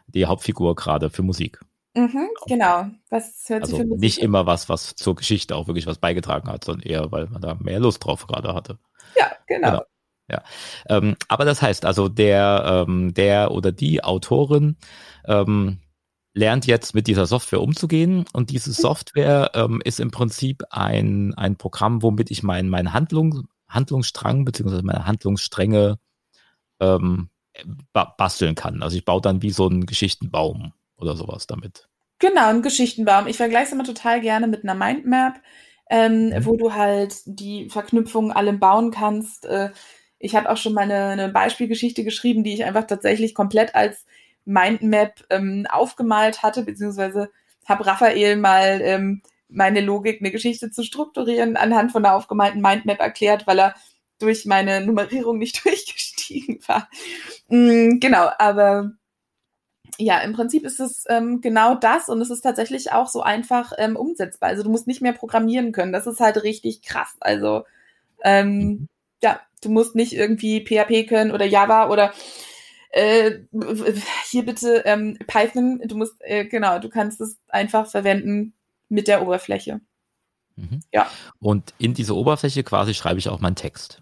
die 0.08 0.26
Hauptfigur 0.26 0.76
gerade 0.76 1.10
für 1.10 1.24
Musik. 1.24 1.60
Mhm, 1.94 2.30
genau. 2.48 2.86
Was 3.10 3.44
hört 3.48 3.64
also 3.64 3.78
für 3.78 3.86
Musik? 3.86 4.02
Nicht 4.02 4.18
immer 4.20 4.46
was, 4.46 4.70
was 4.70 4.96
zur 4.96 5.16
Geschichte 5.16 5.56
auch 5.56 5.68
wirklich 5.68 5.88
was 5.88 5.98
beigetragen 5.98 6.50
hat, 6.50 6.64
sondern 6.64 6.88
eher, 6.88 7.12
weil 7.12 7.28
man 7.28 7.42
da 7.42 7.56
mehr 7.56 7.80
Lust 7.80 8.06
drauf 8.06 8.28
gerade 8.28 8.54
hatte. 8.54 8.80
Ja, 9.18 9.32
genau. 9.48 9.72
genau. 9.72 9.84
Ja. 10.30 10.44
Ähm, 10.88 11.18
aber 11.28 11.44
das 11.44 11.62
heißt 11.62 11.84
also, 11.84 12.08
der, 12.08 12.86
ähm, 12.88 13.14
der 13.14 13.52
oder 13.52 13.74
die 13.74 14.04
Autorin 14.04 14.78
ähm, 15.26 15.80
lernt 16.34 16.66
jetzt 16.66 16.96
mit 16.96 17.08
dieser 17.08 17.26
Software 17.26 17.62
umzugehen 17.62 18.26
und 18.32 18.50
diese 18.50 18.70
mhm. 18.70 18.76
Software 18.76 19.52
ähm, 19.54 19.82
ist 19.84 20.00
im 20.00 20.12
Prinzip 20.12 20.64
ein, 20.70 21.34
ein 21.36 21.58
Programm, 21.58 22.02
womit 22.02 22.32
ich 22.32 22.44
meinen 22.44 22.70
mein 22.70 22.94
Handlung, 22.94 23.48
Handlungsstrang 23.68 24.46
beziehungsweise 24.46 24.84
meine 24.84 25.06
Handlungsstränge 25.06 26.00
ähm, 26.80 27.30
basteln 27.94 28.56
kann. 28.56 28.82
Also 28.82 28.96
ich 28.96 29.04
baue 29.04 29.20
dann 29.20 29.42
wie 29.42 29.52
so 29.52 29.68
einen 29.68 29.86
Geschichtenbaum 29.86 30.72
oder 30.96 31.18
sowas 31.18 31.48
damit. 31.48 31.90
Genau, 32.22 32.50
ein 32.50 32.62
Geschichtenbaum. 32.62 33.26
Ich 33.26 33.38
vergleiche 33.38 33.66
es 33.66 33.72
immer 33.72 33.84
total 33.84 34.22
gerne 34.22 34.48
mit 34.48 34.64
einer 34.64 34.76
Mindmap, 34.76 35.42
ähm, 35.90 36.30
mhm. 36.30 36.46
wo 36.46 36.56
du 36.56 36.74
halt 36.74 37.16
die 37.26 37.68
Verknüpfungen 37.68 38.32
allem 38.32 38.60
bauen 38.60 38.92
kannst. 38.92 39.48
Äh, 39.48 39.72
ich 40.20 40.36
habe 40.36 40.52
auch 40.52 40.58
schon 40.58 40.74
mal 40.74 40.84
eine, 40.84 41.06
eine, 41.08 41.30
Beispielgeschichte 41.30 42.04
geschrieben, 42.04 42.44
die 42.44 42.54
ich 42.54 42.64
einfach 42.64 42.86
tatsächlich 42.86 43.34
komplett 43.34 43.74
als 43.74 44.06
Mindmap 44.46 45.26
ähm, 45.32 45.66
aufgemalt 45.72 46.44
hatte, 46.44 46.62
beziehungsweise 46.62 47.32
habe 47.68 47.88
Raphael 47.88 48.38
mal 48.38 48.82
ähm, 48.84 49.24
meine 49.50 49.82
Logik, 49.82 50.22
eine 50.22 50.30
Geschichte 50.30 50.70
zu 50.70 50.84
strukturieren, 50.84 51.58
anhand 51.58 51.92
von 51.92 52.06
einer 52.06 52.16
aufgemalten 52.16 52.62
Mindmap 52.62 53.00
erklärt, 53.00 53.48
weil 53.48 53.60
er 53.60 53.76
durch 54.20 54.46
meine 54.46 54.86
Nummerierung 54.86 55.40
nicht 55.40 55.66
durchgestiegen 55.66 56.60
war. 56.68 56.88
Mm, 57.48 57.98
genau, 58.00 58.30
aber 58.38 58.92
ja, 59.98 60.20
im 60.20 60.34
Prinzip 60.34 60.64
ist 60.64 60.80
es 60.80 61.06
ähm, 61.10 61.42
genau 61.42 61.76
das 61.76 62.10
und 62.10 62.22
es 62.22 62.30
ist 62.30 62.42
tatsächlich 62.42 62.92
auch 62.92 63.08
so 63.08 63.22
einfach 63.22 63.74
ähm, 63.78 63.96
umsetzbar. 63.96 64.50
Also 64.50 64.64
du 64.64 64.70
musst 64.70 64.88
nicht 64.88 65.02
mehr 65.02 65.14
programmieren 65.14 65.72
können. 65.72 65.94
Das 65.94 66.08
ist 66.08 66.20
halt 66.20 66.44
richtig 66.44 66.82
krass. 66.82 67.16
Also 67.20 67.66
ähm, 68.24 68.88
ja, 69.24 69.40
du 69.62 69.70
musst 69.70 69.96
nicht 69.96 70.14
irgendwie 70.14 70.66
PHP 70.66 71.08
können 71.08 71.32
oder 71.32 71.46
Java 71.46 71.90
oder 71.90 72.14
äh, 72.92 73.40
hier 74.30 74.46
bitte 74.46 74.84
ähm, 74.86 75.18
Python. 75.28 75.82
Du 75.86 75.98
musst 75.98 76.16
äh, 76.20 76.46
genau, 76.46 76.80
du 76.80 76.90
kannst 76.90 77.22
es 77.22 77.38
einfach 77.48 77.90
verwenden 77.90 78.54
mit 78.90 79.08
der 79.08 79.22
Oberfläche. 79.22 79.82
Mhm. 80.56 80.82
Ja. 80.92 81.10
Und 81.40 81.74
in 81.78 81.94
diese 81.94 82.16
Oberfläche 82.16 82.64
quasi 82.64 82.94
schreibe 82.94 83.20
ich 83.20 83.30
auch 83.30 83.40
meinen 83.40 83.56
Text. 83.56 84.02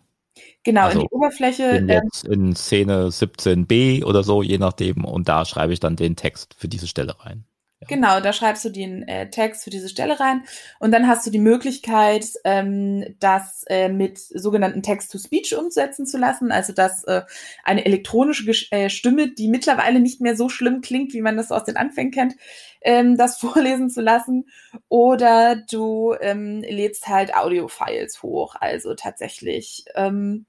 Genau, 0.70 0.84
Also, 0.84 1.00
in 1.00 1.08
die 1.08 1.16
Oberfläche. 1.16 1.72
Bin 1.72 1.90
Ähm, 1.90 2.02
jetzt 2.04 2.28
in 2.28 2.56
Szene 2.56 3.08
17b 3.08 4.04
oder 4.04 4.24
so, 4.24 4.44
je 4.44 4.60
nachdem, 4.60 5.04
und 5.04 5.28
da 5.28 5.44
schreibe 5.44 5.74
ich 5.74 5.80
dann 5.80 5.96
den 5.96 6.16
Text 6.16 6.54
für 6.56 6.68
diese 6.68 6.88
Stelle 6.88 7.16
rein. 7.26 7.44
Genau, 7.88 8.20
da 8.20 8.34
schreibst 8.34 8.66
du 8.66 8.70
den 8.70 9.08
äh, 9.08 9.30
Text 9.30 9.64
für 9.64 9.70
diese 9.70 9.88
Stelle 9.88 10.20
rein 10.20 10.44
und 10.80 10.92
dann 10.92 11.08
hast 11.08 11.26
du 11.26 11.32
die 11.32 11.40
Möglichkeit, 11.40 12.26
ähm, 12.44 13.16
das 13.20 13.64
äh, 13.68 13.88
mit 13.88 14.20
sogenannten 14.20 14.84
Text-to-Speech 14.84 15.56
umsetzen 15.56 16.06
zu 16.06 16.18
lassen, 16.18 16.52
also 16.52 16.74
dass 16.74 17.06
äh, 17.06 17.22
eine 17.64 17.86
elektronische 17.86 18.44
Gesch 18.44 18.68
äh, 18.72 18.90
Stimme, 18.90 19.32
die 19.32 19.48
mittlerweile 19.48 20.02
nicht 20.02 20.20
mehr 20.20 20.36
so 20.36 20.50
schlimm 20.50 20.82
klingt, 20.82 21.14
wie 21.14 21.22
man 21.22 21.38
das 21.38 21.54
aus 21.54 21.64
den 21.64 21.78
Anfängen 21.78 22.12
kennt, 22.12 22.36
ähm, 22.82 23.18
das 23.18 23.38
vorlesen 23.40 23.90
zu 23.90 24.02
lassen. 24.02 24.50
Oder 24.90 25.56
du 25.56 26.16
ähm, 26.20 26.62
lädst 26.62 27.08
halt 27.08 27.34
Audio-Files 27.34 28.22
hoch, 28.22 28.56
also 28.60 28.94
tatsächlich 28.94 29.86
ähm, 29.96 30.46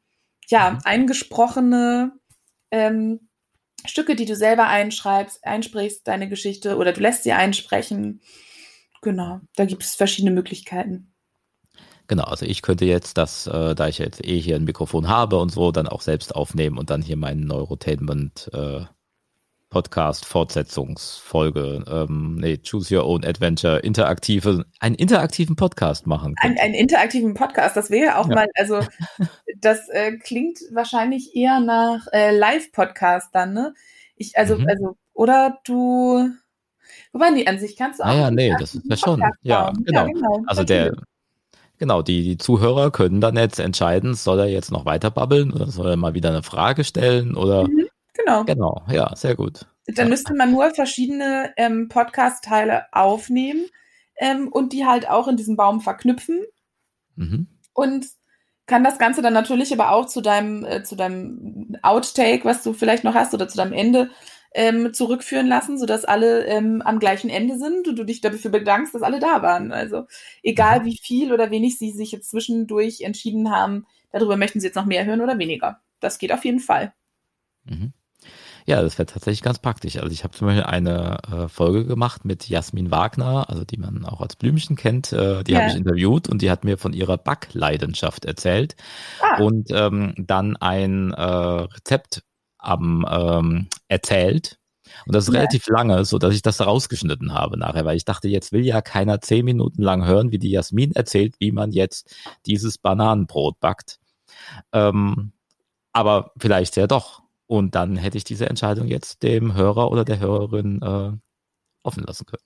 ja 0.50 0.72
Mhm. 0.72 0.80
eingesprochene 0.84 2.12
ähm, 2.70 3.28
Stücke, 3.86 4.14
die 4.14 4.26
du 4.26 4.36
selber 4.36 4.66
einschreibst, 4.68 5.44
einsprichst, 5.44 6.06
deine 6.06 6.28
Geschichte 6.28 6.76
oder 6.76 6.92
du 6.92 7.00
lässt 7.00 7.24
sie 7.24 7.32
einsprechen. 7.32 8.20
Genau, 9.02 9.40
da 9.56 9.64
gibt 9.64 9.82
es 9.82 9.94
verschiedene 9.94 10.32
Möglichkeiten. 10.32 11.14
Genau, 12.08 12.24
also 12.24 12.44
ich 12.44 12.62
könnte 12.62 12.84
jetzt 12.84 13.16
das, 13.18 13.46
äh, 13.46 13.74
da 13.74 13.88
ich 13.88 13.98
jetzt 13.98 14.24
eh 14.26 14.40
hier 14.40 14.56
ein 14.56 14.64
Mikrofon 14.64 15.08
habe 15.08 15.38
und 15.38 15.50
so, 15.50 15.70
dann 15.70 15.86
auch 15.86 16.00
selbst 16.02 16.34
aufnehmen 16.34 16.76
und 16.76 16.90
dann 16.90 17.02
hier 17.02 17.16
meinen 17.16 17.46
Neurotainment 17.46 18.50
äh, 18.52 18.84
Podcast 19.70 20.26
Fortsetzungsfolge, 20.26 21.84
ähm, 21.88 22.34
nee, 22.40 22.58
Choose 22.58 22.94
Your 22.96 23.06
Own 23.06 23.24
Adventure, 23.24 23.78
interaktive, 23.78 24.66
einen 24.80 24.96
interaktiven 24.96 25.54
Podcast 25.56 26.06
machen. 26.08 26.34
Ein, 26.38 26.58
einen 26.58 26.74
interaktiven 26.74 27.34
Podcast, 27.34 27.76
das 27.76 27.88
wäre 27.88 28.18
auch 28.18 28.28
Ja. 28.28 28.34
mal, 28.34 28.46
also 28.56 28.80
das 29.60 29.88
äh, 29.90 30.16
klingt 30.18 30.58
wahrscheinlich 30.72 31.34
eher 31.36 31.60
nach 31.60 32.06
äh, 32.12 32.36
Live-Podcast 32.36 33.28
dann, 33.32 33.54
ne? 33.54 33.72
Ich, 34.16 34.36
also, 34.36 34.56
Mhm. 34.58 34.66
also, 34.68 34.96
oder 35.14 35.58
du, 35.64 36.28
wobei, 37.12 37.30
nee, 37.30 37.46
an 37.46 37.58
sich 37.60 37.76
kannst 37.76 38.00
du 38.00 38.04
auch. 38.04 38.08
Ah 38.08 38.14
ja, 38.14 38.30
nee, 38.32 38.52
das 38.58 38.74
ist 38.74 38.84
ja 38.90 38.96
schon, 38.96 39.20
ja, 39.42 39.70
genau. 39.84 40.06
Ja, 40.06 40.12
genau. 40.12 40.42
Also 40.46 40.64
der, 40.64 40.96
genau, 41.78 42.02
die, 42.02 42.24
die 42.24 42.38
Zuhörer 42.38 42.90
können 42.90 43.20
dann 43.20 43.36
jetzt 43.36 43.60
entscheiden, 43.60 44.14
soll 44.14 44.40
er 44.40 44.46
jetzt 44.48 44.72
noch 44.72 44.84
weiter 44.84 45.12
babbeln 45.12 45.52
oder 45.52 45.68
soll 45.68 45.90
er 45.90 45.96
mal 45.96 46.14
wieder 46.14 46.30
eine 46.30 46.42
Frage 46.42 46.82
stellen 46.82 47.36
oder, 47.36 47.68
Mhm, 47.68 47.86
genau. 48.14 48.44
genau, 48.44 48.82
ja, 48.90 49.14
sehr 49.16 49.34
gut. 49.36 49.66
Dann 49.86 50.06
Ja. 50.06 50.10
müsste 50.10 50.34
man 50.34 50.52
nur 50.52 50.70
verschiedene 50.74 51.52
ähm, 51.56 51.88
Podcast-Teile 51.88 52.86
aufnehmen 52.92 53.66
ähm, 54.18 54.48
und 54.48 54.72
die 54.72 54.86
halt 54.86 55.08
auch 55.08 55.28
in 55.28 55.36
diesem 55.36 55.56
Baum 55.56 55.80
verknüpfen 55.80 56.40
Mhm. 57.16 57.48
und 57.74 58.06
kann 58.66 58.84
das 58.84 58.98
Ganze 58.98 59.20
dann 59.22 59.32
natürlich 59.32 59.72
aber 59.72 59.90
auch 59.92 60.06
zu 60.06 60.20
deinem, 60.20 60.64
äh, 60.64 60.82
zu 60.84 60.94
deinem 60.96 61.76
Outtake, 61.82 62.44
was 62.44 62.62
du 62.62 62.72
vielleicht 62.72 63.02
noch 63.04 63.14
hast, 63.14 63.34
oder 63.34 63.48
zu 63.48 63.56
deinem 63.56 63.72
Ende 63.72 64.10
ähm, 64.54 64.92
zurückführen 64.94 65.46
lassen, 65.48 65.78
sodass 65.78 66.04
alle 66.04 66.44
ähm, 66.46 66.80
am 66.82 66.98
gleichen 67.00 67.30
Ende 67.30 67.58
sind 67.58 67.88
und 67.88 67.96
du 67.98 68.04
dich 68.04 68.20
dafür 68.20 68.50
bedankst, 68.50 68.94
dass 68.94 69.02
alle 69.02 69.18
da 69.20 69.42
waren. 69.42 69.72
Also 69.72 70.06
egal 70.42 70.80
Mhm. 70.80 70.84
wie 70.86 70.98
viel 71.02 71.32
oder 71.32 71.50
wenig 71.50 71.78
sie 71.78 71.90
sich 71.90 72.12
jetzt 72.12 72.30
zwischendurch 72.30 73.00
entschieden 73.02 73.50
haben, 73.50 73.86
darüber 74.12 74.36
möchten 74.36 74.60
sie 74.60 74.66
jetzt 74.68 74.76
noch 74.76 74.86
mehr 74.86 75.04
hören 75.04 75.20
oder 75.20 75.38
weniger. 75.38 75.80
Das 76.00 76.18
geht 76.18 76.32
auf 76.32 76.44
jeden 76.44 76.60
Fall. 76.60 76.92
Mhm. 77.64 77.92
Ja, 78.70 78.82
das 78.82 78.98
wäre 78.98 79.06
tatsächlich 79.06 79.42
ganz 79.42 79.58
praktisch. 79.58 79.96
Also 79.96 80.12
ich 80.12 80.22
habe 80.22 80.32
zum 80.32 80.46
Beispiel 80.46 80.62
eine 80.62 81.18
äh, 81.28 81.48
Folge 81.48 81.84
gemacht 81.86 82.24
mit 82.24 82.48
Jasmin 82.48 82.92
Wagner, 82.92 83.50
also 83.50 83.64
die 83.64 83.78
man 83.78 84.04
auch 84.04 84.20
als 84.20 84.36
Blümchen 84.36 84.76
kennt. 84.76 85.12
Äh, 85.12 85.42
die 85.42 85.54
Ja. 85.54 85.58
habe 85.58 85.68
ich 85.70 85.74
interviewt 85.74 86.28
und 86.28 86.40
die 86.40 86.52
hat 86.52 86.62
mir 86.62 86.78
von 86.78 86.92
ihrer 86.92 87.18
Backleidenschaft 87.18 88.26
erzählt 88.26 88.76
Ah, 89.20 89.42
und 89.42 89.70
ähm, 89.72 90.14
dann 90.18 90.56
ein 90.56 91.12
äh, 91.12 91.20
Rezept 91.22 92.22
am 92.58 93.04
ähm, 93.10 93.68
erzählt. 93.88 94.58
Und 95.06 95.16
das 95.16 95.24
ist 95.24 95.34
Ja. 95.34 95.40
relativ 95.40 95.66
lange, 95.66 96.04
so 96.04 96.18
dass 96.18 96.32
ich 96.34 96.42
das 96.42 96.60
rausgeschnitten 96.60 97.34
habe 97.34 97.58
nachher, 97.58 97.84
weil 97.84 97.96
ich 97.96 98.04
dachte, 98.04 98.28
jetzt 98.28 98.52
will 98.52 98.64
ja 98.64 98.82
keiner 98.82 99.20
zehn 99.20 99.44
Minuten 99.44 99.82
lang 99.82 100.04
hören, 100.04 100.30
wie 100.30 100.38
die 100.38 100.50
Jasmin 100.50 100.92
erzählt, 100.92 101.34
wie 101.40 101.50
man 101.52 101.72
jetzt 101.72 102.14
dieses 102.46 102.78
Bananenbrot 102.78 103.58
backt. 103.58 103.98
Ähm, 104.72 105.32
aber 105.92 106.32
vielleicht 106.38 106.76
ja 106.76 106.86
doch. 106.86 107.22
Und 107.50 107.74
dann 107.74 107.96
hätte 107.96 108.16
ich 108.16 108.22
diese 108.22 108.48
Entscheidung 108.48 108.86
jetzt 108.86 109.24
dem 109.24 109.54
Hörer 109.56 109.90
oder 109.90 110.04
der 110.04 110.20
Hörerin 110.20 110.80
äh, 110.82 111.10
offen 111.82 112.04
lassen 112.04 112.24
können. 112.26 112.44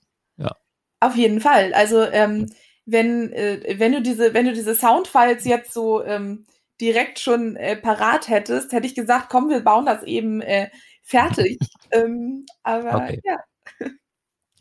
Auf 1.01 1.15
jeden 1.17 1.43
Fall. 1.43 1.75
Also 1.75 2.03
ähm, 2.05 2.51
wenn, 2.87 3.31
äh, 3.35 3.77
wenn 3.79 3.93
du 3.93 4.01
diese, 4.01 4.33
wenn 4.33 4.47
du 4.47 4.55
diese 4.55 4.75
Soundfiles 4.75 5.45
jetzt 5.45 5.75
so 5.75 6.03
ähm, 6.03 6.47
direkt 6.81 7.19
schon 7.19 7.57
äh, 7.57 7.77
parat 7.77 8.29
hättest, 8.29 8.73
hätte 8.73 8.87
ich 8.87 8.95
gesagt, 8.95 9.29
komm, 9.29 9.51
wir 9.51 9.61
bauen 9.61 9.85
das 9.85 10.03
eben 10.05 10.41
äh, 10.41 10.71
fertig. 11.03 11.59
ähm, 11.91 12.47
aber 12.63 12.95
Okay. 12.95 13.21
ja. 13.25 13.37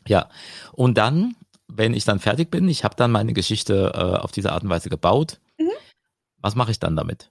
Ja, 0.06 0.28
und 0.72 0.98
dann, 0.98 1.34
wenn 1.68 1.94
ich 1.94 2.04
dann 2.04 2.20
fertig 2.20 2.50
bin, 2.50 2.68
ich 2.68 2.84
habe 2.84 2.94
dann 2.94 3.10
meine 3.10 3.32
Geschichte 3.32 3.92
äh, 3.94 4.18
auf 4.22 4.32
diese 4.32 4.52
Art 4.52 4.62
und 4.62 4.68
Weise 4.68 4.90
gebaut, 4.90 5.40
Mhm. 5.58 5.70
was 6.42 6.54
mache 6.54 6.70
ich 6.72 6.78
dann 6.78 6.96
damit? 6.96 7.30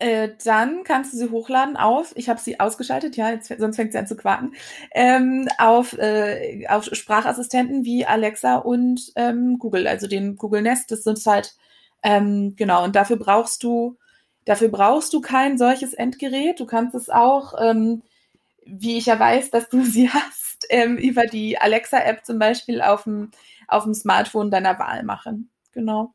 Äh, 0.00 0.30
dann 0.44 0.82
kannst 0.82 1.12
du 1.12 1.16
sie 1.16 1.30
hochladen 1.30 1.76
auf, 1.76 2.12
ich 2.16 2.28
habe 2.28 2.40
sie 2.40 2.58
ausgeschaltet, 2.58 3.16
ja, 3.16 3.30
jetzt, 3.30 3.48
sonst 3.58 3.76
fängt 3.76 3.92
sie 3.92 3.98
an 3.98 4.08
zu 4.08 4.16
quaken, 4.16 4.54
ähm, 4.92 5.48
auf, 5.58 5.96
äh, 5.98 6.66
auf 6.68 6.86
Sprachassistenten 6.92 7.84
wie 7.84 8.04
Alexa 8.04 8.56
und 8.56 9.12
ähm, 9.14 9.58
Google, 9.60 9.86
also 9.86 10.08
den 10.08 10.34
Google 10.36 10.62
Nest, 10.62 10.90
das 10.90 11.04
sind 11.04 11.24
halt, 11.26 11.54
ähm, 12.02 12.54
genau, 12.56 12.82
und 12.84 12.96
dafür 12.96 13.16
brauchst 13.16 13.62
du, 13.62 13.96
dafür 14.44 14.68
brauchst 14.68 15.12
du 15.12 15.20
kein 15.20 15.58
solches 15.58 15.94
Endgerät, 15.94 16.58
du 16.58 16.66
kannst 16.66 16.96
es 16.96 17.08
auch, 17.08 17.54
ähm, 17.60 18.02
wie 18.66 18.98
ich 18.98 19.06
ja 19.06 19.18
weiß, 19.18 19.50
dass 19.50 19.68
du 19.68 19.84
sie 19.84 20.10
hast, 20.10 20.66
ähm, 20.70 20.96
über 20.98 21.26
die 21.26 21.58
Alexa-App 21.58 22.24
zum 22.24 22.40
Beispiel 22.40 22.82
auf 22.82 23.04
dem, 23.04 23.30
auf 23.68 23.84
dem 23.84 23.94
Smartphone 23.94 24.50
deiner 24.50 24.76
Wahl 24.80 25.04
machen, 25.04 25.50
genau. 25.72 26.12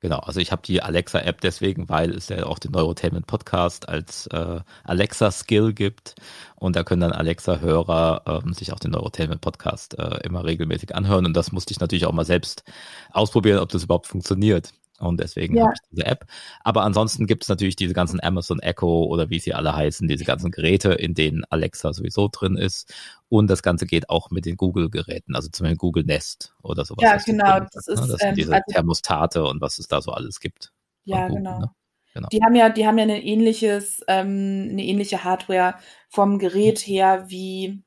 Genau, 0.00 0.18
also 0.18 0.38
ich 0.38 0.52
habe 0.52 0.62
die 0.64 0.80
Alexa-App 0.80 1.40
deswegen, 1.40 1.88
weil 1.88 2.10
es 2.10 2.28
ja 2.28 2.46
auch 2.46 2.60
den 2.60 2.70
Neurotainment 2.70 3.26
Podcast 3.26 3.88
als 3.88 4.28
äh, 4.28 4.60
Alexa-Skill 4.84 5.72
gibt 5.72 6.14
und 6.54 6.76
da 6.76 6.84
können 6.84 7.00
dann 7.00 7.10
Alexa-Hörer 7.12 8.22
ähm, 8.44 8.52
sich 8.52 8.72
auch 8.72 8.78
den 8.78 8.92
Neurotainment 8.92 9.40
Podcast 9.40 9.98
äh, 9.98 10.20
immer 10.22 10.44
regelmäßig 10.44 10.94
anhören 10.94 11.26
und 11.26 11.36
das 11.36 11.50
musste 11.50 11.72
ich 11.72 11.80
natürlich 11.80 12.06
auch 12.06 12.12
mal 12.12 12.24
selbst 12.24 12.62
ausprobieren, 13.10 13.58
ob 13.58 13.70
das 13.70 13.84
überhaupt 13.84 14.06
funktioniert. 14.06 14.72
Und 14.98 15.20
deswegen 15.20 15.56
Ja. 15.56 15.64
habe 15.64 15.74
ich 15.74 15.88
diese 15.90 16.06
App. 16.06 16.26
Aber 16.64 16.82
ansonsten 16.82 17.26
gibt 17.26 17.44
es 17.44 17.48
natürlich 17.48 17.76
diese 17.76 17.94
ganzen 17.94 18.20
Amazon 18.22 18.58
Echo 18.60 19.04
oder 19.04 19.30
wie 19.30 19.38
sie 19.38 19.54
alle 19.54 19.74
heißen, 19.74 20.08
diese 20.08 20.24
ganzen 20.24 20.50
Geräte, 20.50 20.92
in 20.92 21.14
denen 21.14 21.44
Alexa 21.50 21.92
sowieso 21.92 22.28
drin 22.28 22.56
ist. 22.56 22.92
Und 23.28 23.48
das 23.48 23.62
Ganze 23.62 23.86
geht 23.86 24.10
auch 24.10 24.30
mit 24.30 24.44
den 24.44 24.56
Google-Geräten, 24.56 25.36
also 25.36 25.48
zum 25.50 25.64
Beispiel 25.64 25.76
Google 25.76 26.04
Nest 26.04 26.54
oder 26.62 26.84
sowas. 26.84 27.04
Ja, 27.04 27.16
genau, 27.16 27.60
das 27.60 27.74
hast, 27.76 27.88
ne? 27.88 27.94
ist, 27.94 28.00
das 28.00 28.08
sind 28.08 28.20
ähm, 28.22 28.34
diese 28.34 28.52
also- 28.52 28.64
Thermostate 28.72 29.44
und 29.44 29.60
was 29.60 29.78
es 29.78 29.86
da 29.86 30.00
so 30.00 30.12
alles 30.12 30.40
gibt. 30.40 30.72
Ja, 31.04 31.28
Google, 31.28 31.36
genau. 31.42 31.58
ne? 31.60 31.70
Genau. 32.14 32.28
Die 32.32 32.42
haben 32.42 32.54
ja, 32.56 32.68
die 32.70 32.86
haben 32.86 32.98
ja 32.98 33.04
ein 33.04 33.10
ähnliches, 33.10 34.02
ähm, 34.08 34.68
eine 34.72 34.82
ähnliche 34.82 35.22
Hardware 35.24 35.74
vom 36.08 36.38
Gerät 36.38 36.80
her 36.80 37.26
wie 37.28 37.82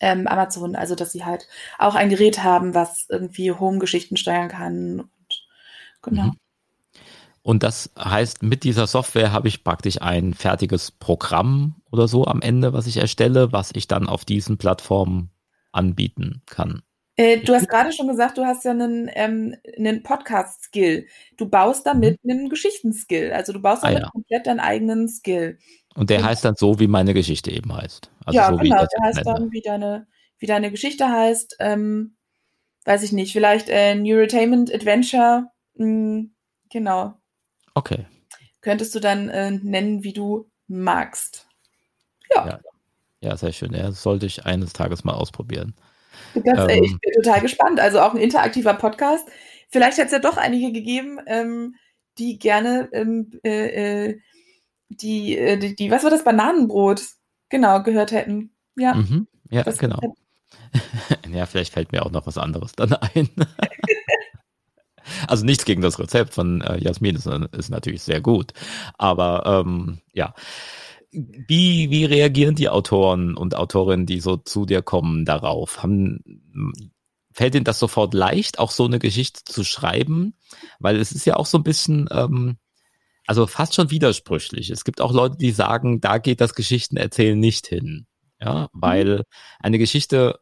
ähm, 0.00 0.26
Amazon, 0.26 0.74
also 0.74 0.94
dass 0.94 1.12
sie 1.12 1.24
halt 1.24 1.46
auch 1.78 1.94
ein 1.94 2.08
Gerät 2.08 2.42
haben, 2.42 2.74
was 2.74 3.06
irgendwie 3.08 3.52
Home-Geschichten 3.52 4.16
steuern 4.16 4.48
kann. 4.48 5.10
Genau. 6.02 6.24
Mhm. 6.24 6.32
Und 7.42 7.62
das 7.62 7.90
heißt, 7.98 8.42
mit 8.42 8.64
dieser 8.64 8.86
Software 8.86 9.32
habe 9.32 9.48
ich 9.48 9.64
praktisch 9.64 10.00
ein 10.02 10.34
fertiges 10.34 10.90
Programm 10.90 11.76
oder 11.90 12.06
so 12.06 12.26
am 12.26 12.42
Ende, 12.42 12.72
was 12.74 12.86
ich 12.86 12.98
erstelle, 12.98 13.50
was 13.52 13.70
ich 13.74 13.88
dann 13.88 14.08
auf 14.08 14.24
diesen 14.26 14.58
Plattformen 14.58 15.30
anbieten 15.72 16.42
kann. 16.46 16.82
Äh, 17.16 17.38
du 17.38 17.54
hast 17.54 17.68
gerade 17.68 17.92
schon 17.92 18.08
gesagt, 18.08 18.36
du 18.38 18.44
hast 18.44 18.64
ja 18.64 18.70
einen, 18.72 19.10
ähm, 19.14 19.54
einen 19.78 20.02
Podcast-Skill. 20.02 21.06
Du 21.38 21.48
baust 21.48 21.86
damit 21.86 22.18
einen 22.28 22.48
Geschichten-Skill. 22.50 23.32
Also 23.32 23.52
du 23.52 23.60
baust 23.60 23.82
Mhm. 23.82 23.86
Ah, 23.86 23.90
damit 23.92 24.02
ja. 24.04 24.10
komplett 24.10 24.46
deinen 24.46 24.60
eigenen 24.60 25.08
Skill. 25.08 25.58
Und 25.94 26.10
der 26.10 26.18
Und- 26.18 26.24
heißt 26.26 26.44
dann 26.44 26.56
so, 26.56 26.78
wie 26.78 26.88
meine 26.88 27.14
Geschichte 27.14 27.50
eben 27.50 27.74
heißt. 27.74 28.10
Also 28.24 28.36
ja, 28.38 28.50
so 28.50 28.56
genau. 28.58 28.84
Der 28.86 29.02
heißt 29.02 29.26
dann, 29.26 29.50
wie 29.50 29.60
deine, 29.62 30.06
wie 30.38 30.46
deine 30.46 30.70
Geschichte 30.70 31.08
heißt. 31.08 31.56
Ähm, 31.58 32.16
weiß 32.84 33.02
ich 33.02 33.12
nicht, 33.12 33.32
vielleicht 33.32 33.68
äh, 33.70 33.94
Neurotainment 33.94 34.72
Adventure. 34.74 35.50
Mh, 35.80 36.26
genau. 36.70 37.14
Okay. 37.74 38.06
Könntest 38.60 38.94
du 38.94 39.00
dann 39.00 39.28
äh, 39.30 39.50
nennen, 39.50 40.04
wie 40.04 40.12
du 40.12 40.50
magst. 40.68 41.48
Ja. 42.34 42.60
Ja, 43.22 43.36
sehr 43.36 43.52
schön. 43.52 43.74
Ja, 43.74 43.84
das 43.88 44.02
sollte 44.02 44.26
ich 44.26 44.46
eines 44.46 44.72
Tages 44.72 45.04
mal 45.04 45.14
ausprobieren. 45.14 45.74
Das, 46.34 46.68
äh, 46.68 46.78
Ähm. 46.78 46.84
ich 46.84 46.98
bin 46.98 47.12
total 47.22 47.40
gespannt. 47.40 47.80
Also 47.80 48.00
auch 48.00 48.14
ein 48.14 48.20
interaktiver 48.20 48.74
Podcast. 48.74 49.28
Vielleicht 49.68 49.98
hat 49.98 50.06
es 50.06 50.12
ja 50.12 50.18
doch 50.18 50.36
einige 50.36 50.72
gegeben, 50.72 51.18
ähm, 51.26 51.74
die 52.18 52.38
gerne 52.38 52.88
ähm, 52.92 53.30
äh, 53.44 54.08
äh, 54.08 54.20
die, 54.88 55.36
äh, 55.38 55.56
die, 55.56 55.76
die, 55.76 55.90
was 55.90 56.02
war 56.02 56.10
das, 56.10 56.24
Bananenbrot, 56.24 57.02
genau, 57.48 57.82
gehört 57.82 58.12
hätten. 58.12 58.52
Ja, 58.76 58.94
Mhm. 58.94 59.26
Ja, 59.50 59.62
das 59.62 59.78
genau. 59.78 59.98
Ja, 61.32 61.46
vielleicht 61.46 61.72
fällt 61.72 61.92
mir 61.92 62.04
auch 62.04 62.10
noch 62.10 62.26
was 62.26 62.38
anderes 62.38 62.72
dann 62.72 62.92
ein. 62.92 63.28
Also 65.28 65.44
nichts 65.44 65.64
gegen 65.64 65.82
das 65.82 65.98
Rezept 65.98 66.34
von 66.34 66.60
äh, 66.62 66.78
Jasmin 66.78 67.16
ist, 67.16 67.26
ist 67.26 67.70
natürlich 67.70 68.02
sehr 68.02 68.20
gut. 68.20 68.52
Aber 68.98 69.64
ähm, 69.66 69.98
ja. 70.12 70.34
Wie, 71.12 71.90
wie 71.90 72.04
reagieren 72.04 72.54
die 72.54 72.68
Autoren 72.68 73.36
und 73.36 73.56
Autorinnen, 73.56 74.06
die 74.06 74.20
so 74.20 74.36
zu 74.36 74.64
dir 74.64 74.80
kommen, 74.80 75.24
darauf? 75.24 75.82
Haben, 75.82 76.20
fällt 77.32 77.56
ihnen 77.56 77.64
das 77.64 77.80
sofort 77.80 78.14
leicht, 78.14 78.60
auch 78.60 78.70
so 78.70 78.84
eine 78.84 79.00
Geschichte 79.00 79.42
zu 79.44 79.64
schreiben? 79.64 80.34
Weil 80.78 80.96
es 80.96 81.10
ist 81.10 81.24
ja 81.24 81.34
auch 81.34 81.46
so 81.46 81.58
ein 81.58 81.64
bisschen, 81.64 82.08
ähm, 82.12 82.58
also 83.26 83.48
fast 83.48 83.74
schon 83.74 83.90
widersprüchlich. 83.90 84.70
Es 84.70 84.84
gibt 84.84 85.00
auch 85.00 85.12
Leute, 85.12 85.36
die 85.36 85.50
sagen, 85.50 86.00
da 86.00 86.18
geht 86.18 86.40
das 86.40 86.54
Geschichtenerzählen 86.54 87.38
nicht 87.38 87.66
hin. 87.66 88.06
Ja, 88.40 88.68
weil 88.72 89.18
mhm. 89.18 89.22
eine 89.60 89.78
Geschichte, 89.78 90.40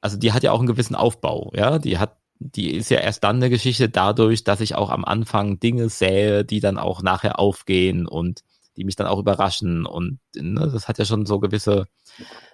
also 0.00 0.16
die 0.16 0.32
hat 0.32 0.42
ja 0.42 0.52
auch 0.52 0.60
einen 0.60 0.68
gewissen 0.68 0.94
Aufbau, 0.94 1.50
ja, 1.54 1.78
die 1.78 1.98
hat 1.98 2.18
die 2.50 2.74
ist 2.74 2.90
ja 2.90 2.98
erst 2.98 3.24
dann 3.24 3.36
eine 3.36 3.50
Geschichte 3.50 3.88
dadurch, 3.88 4.44
dass 4.44 4.60
ich 4.60 4.74
auch 4.74 4.90
am 4.90 5.04
Anfang 5.04 5.60
Dinge 5.60 5.88
sähe, 5.88 6.44
die 6.44 6.60
dann 6.60 6.78
auch 6.78 7.02
nachher 7.02 7.38
aufgehen 7.38 8.06
und 8.06 8.42
die 8.76 8.84
mich 8.84 8.96
dann 8.96 9.06
auch 9.06 9.18
überraschen. 9.18 9.86
Und 9.86 10.18
ne, 10.34 10.70
das 10.72 10.88
hat 10.88 10.98
ja 10.98 11.04
schon 11.04 11.26
so 11.26 11.38
gewisse 11.40 11.86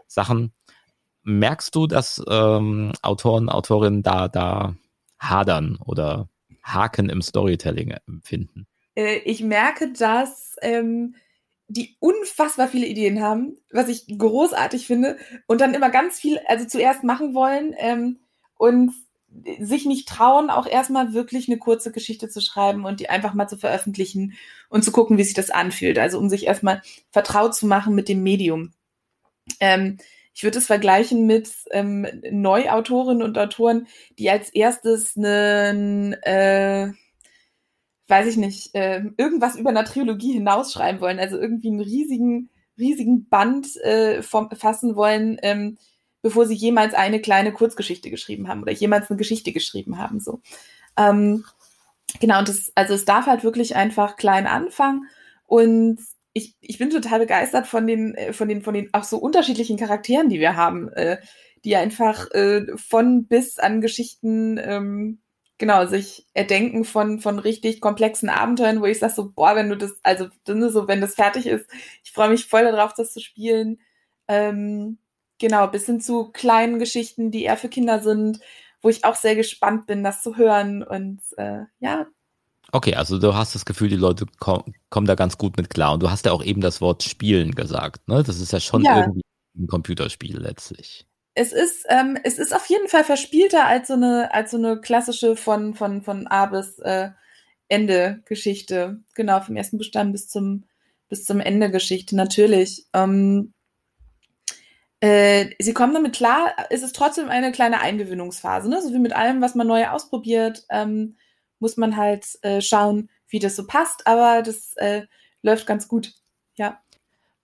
Sachen. 0.06 0.52
Merkst 1.22 1.74
du, 1.74 1.86
dass 1.86 2.22
ähm, 2.28 2.92
Autoren, 3.02 3.48
Autorinnen 3.48 4.02
da, 4.02 4.28
da 4.28 4.74
hadern 5.18 5.78
oder 5.84 6.28
Haken 6.62 7.08
im 7.08 7.22
Storytelling 7.22 7.94
empfinden? 8.06 8.66
Äh, 8.94 9.18
ich 9.18 9.42
merke, 9.42 9.92
dass 9.92 10.56
ähm, 10.62 11.14
die 11.68 11.96
unfassbar 12.00 12.68
viele 12.68 12.86
Ideen 12.86 13.22
haben, 13.22 13.56
was 13.72 13.88
ich 13.88 14.06
großartig 14.06 14.86
finde, 14.86 15.18
und 15.46 15.60
dann 15.60 15.74
immer 15.74 15.90
ganz 15.90 16.18
viel, 16.18 16.40
also 16.46 16.66
zuerst 16.66 17.04
machen 17.04 17.34
wollen 17.34 17.74
ähm, 17.78 18.18
und 18.56 18.92
sich 19.60 19.84
nicht 19.84 20.08
trauen, 20.08 20.50
auch 20.50 20.66
erstmal 20.66 21.12
wirklich 21.12 21.48
eine 21.48 21.58
kurze 21.58 21.92
Geschichte 21.92 22.28
zu 22.28 22.40
schreiben 22.40 22.84
und 22.84 23.00
die 23.00 23.10
einfach 23.10 23.34
mal 23.34 23.48
zu 23.48 23.58
veröffentlichen 23.58 24.34
und 24.68 24.84
zu 24.84 24.92
gucken, 24.92 25.18
wie 25.18 25.24
sich 25.24 25.34
das 25.34 25.50
anfühlt. 25.50 25.98
Also 25.98 26.18
um 26.18 26.28
sich 26.28 26.46
erstmal 26.46 26.82
vertraut 27.10 27.54
zu 27.54 27.66
machen 27.66 27.94
mit 27.94 28.08
dem 28.08 28.22
Medium. 28.22 28.72
Ähm, 29.60 29.98
ich 30.34 30.44
würde 30.44 30.58
es 30.58 30.66
vergleichen 30.66 31.26
mit 31.26 31.50
ähm, 31.72 32.06
Neuautorinnen 32.30 33.22
und 33.22 33.36
Autoren, 33.38 33.88
die 34.18 34.30
als 34.30 34.50
erstes 34.50 35.16
einen, 35.16 36.12
äh, 36.22 36.92
weiß 38.06 38.28
ich 38.28 38.36
nicht, 38.36 38.74
äh, 38.74 39.02
irgendwas 39.16 39.56
über 39.56 39.70
einer 39.70 39.84
Trilogie 39.84 40.32
hinausschreiben 40.32 41.00
wollen, 41.00 41.18
also 41.18 41.38
irgendwie 41.38 41.68
einen 41.68 41.80
riesigen, 41.80 42.50
riesigen 42.78 43.28
Band 43.28 43.76
äh, 43.78 44.22
vom, 44.22 44.48
fassen 44.52 44.94
wollen, 44.94 45.38
ähm, 45.42 45.76
bevor 46.22 46.46
sie 46.46 46.54
jemals 46.54 46.94
eine 46.94 47.20
kleine 47.20 47.52
Kurzgeschichte 47.52 48.10
geschrieben 48.10 48.48
haben 48.48 48.62
oder 48.62 48.72
jemals 48.72 49.10
eine 49.10 49.16
Geschichte 49.16 49.52
geschrieben 49.52 49.98
haben. 49.98 50.20
So. 50.20 50.40
Ähm, 50.96 51.44
genau, 52.20 52.40
und 52.40 52.48
das, 52.48 52.72
also 52.74 52.94
es 52.94 53.04
darf 53.04 53.26
halt 53.26 53.44
wirklich 53.44 53.76
einfach 53.76 54.16
klein 54.16 54.46
anfangen. 54.46 55.08
Und 55.46 56.00
ich, 56.32 56.56
ich 56.60 56.78
bin 56.78 56.90
total 56.90 57.20
begeistert 57.20 57.66
von 57.66 57.86
den, 57.86 58.14
äh, 58.14 58.32
von 58.32 58.48
den, 58.48 58.62
von 58.62 58.74
den 58.74 58.92
auch 58.92 59.04
so 59.04 59.18
unterschiedlichen 59.18 59.76
Charakteren, 59.76 60.28
die 60.28 60.40
wir 60.40 60.56
haben, 60.56 60.88
äh, 60.90 61.18
die 61.64 61.76
einfach 61.76 62.30
äh, 62.32 62.66
von 62.76 63.26
bis 63.26 63.58
an 63.58 63.80
Geschichten 63.80 64.58
ähm, 64.58 65.20
genau, 65.58 65.86
sich 65.86 66.26
erdenken 66.34 66.84
von, 66.84 67.20
von 67.20 67.38
richtig 67.38 67.80
komplexen 67.80 68.28
Abenteuern, 68.28 68.80
wo 68.80 68.86
ich 68.86 69.00
sage 69.00 69.12
so, 69.12 69.32
boah, 69.32 69.56
wenn 69.56 69.68
du 69.68 69.76
das, 69.76 69.98
also 70.02 70.28
so, 70.46 70.88
wenn 70.88 71.00
das 71.00 71.14
fertig 71.16 71.46
ist, 71.46 71.68
ich 72.04 72.12
freue 72.12 72.30
mich 72.30 72.46
voll 72.46 72.62
darauf, 72.62 72.94
das 72.94 73.12
zu 73.12 73.20
spielen. 73.20 73.80
Ähm, 74.28 74.98
Genau, 75.38 75.66
bis 75.68 75.86
hin 75.86 76.00
zu 76.00 76.30
kleinen 76.32 76.78
Geschichten, 76.78 77.30
die 77.30 77.44
eher 77.44 77.56
für 77.56 77.68
Kinder 77.68 78.00
sind, 78.00 78.40
wo 78.82 78.88
ich 78.88 79.04
auch 79.04 79.14
sehr 79.14 79.36
gespannt 79.36 79.86
bin, 79.86 80.02
das 80.02 80.22
zu 80.22 80.36
hören. 80.36 80.82
Und 80.82 81.20
äh, 81.36 81.60
ja. 81.80 82.06
Okay, 82.72 82.94
also 82.94 83.18
du 83.18 83.34
hast 83.34 83.54
das 83.54 83.64
Gefühl, 83.64 83.88
die 83.88 83.96
Leute 83.96 84.26
kommen, 84.40 84.74
kommen 84.90 85.06
da 85.06 85.14
ganz 85.14 85.38
gut 85.38 85.56
mit 85.56 85.70
klar. 85.70 85.94
Und 85.94 86.02
du 86.02 86.10
hast 86.10 86.26
ja 86.26 86.32
auch 86.32 86.44
eben 86.44 86.60
das 86.60 86.80
Wort 86.80 87.02
Spielen 87.02 87.54
gesagt. 87.54 88.06
Ne? 88.08 88.22
Das 88.22 88.40
ist 88.40 88.52
ja 88.52 88.60
schon 88.60 88.84
ja. 88.84 89.00
irgendwie 89.00 89.22
ein 89.56 89.66
Computerspiel 89.68 90.38
letztlich. 90.38 91.06
Es 91.34 91.52
ist, 91.52 91.86
ähm, 91.88 92.18
es 92.24 92.38
ist 92.38 92.54
auf 92.54 92.66
jeden 92.66 92.88
Fall 92.88 93.04
verspielter 93.04 93.64
als 93.64 93.88
so 93.88 93.94
eine, 93.94 94.34
als 94.34 94.50
so 94.50 94.56
eine 94.56 94.80
klassische 94.80 95.36
von, 95.36 95.74
von, 95.74 96.02
von 96.02 96.26
A 96.26 96.46
bis 96.46 96.80
äh, 96.80 97.10
Ende 97.68 98.22
Geschichte. 98.24 99.00
Genau, 99.14 99.40
vom 99.40 99.56
ersten 99.56 99.78
Buchstaben 99.78 100.10
bis 100.10 100.28
zum, 100.28 100.64
bis 101.08 101.24
zum 101.24 101.38
Ende 101.40 101.70
Geschichte, 101.70 102.16
natürlich. 102.16 102.86
Ähm, 102.92 103.52
äh, 105.00 105.50
sie 105.60 105.74
kommen 105.74 105.94
damit 105.94 106.14
klar, 106.16 106.54
ist 106.70 106.82
es 106.82 106.92
trotzdem 106.92 107.28
eine 107.28 107.52
kleine 107.52 107.80
Eingewöhnungsphase. 107.80 108.68
Ne? 108.68 108.82
So 108.82 108.92
wie 108.92 108.98
mit 108.98 109.12
allem, 109.12 109.40
was 109.40 109.54
man 109.54 109.66
neu 109.66 109.86
ausprobiert, 109.88 110.64
ähm, 110.70 111.16
muss 111.60 111.76
man 111.76 111.96
halt 111.96 112.26
äh, 112.42 112.60
schauen, 112.60 113.08
wie 113.28 113.38
das 113.38 113.56
so 113.56 113.66
passt, 113.66 114.06
aber 114.06 114.42
das 114.42 114.74
äh, 114.76 115.06
läuft 115.42 115.66
ganz 115.66 115.86
gut. 115.86 116.14
Ja. 116.56 116.80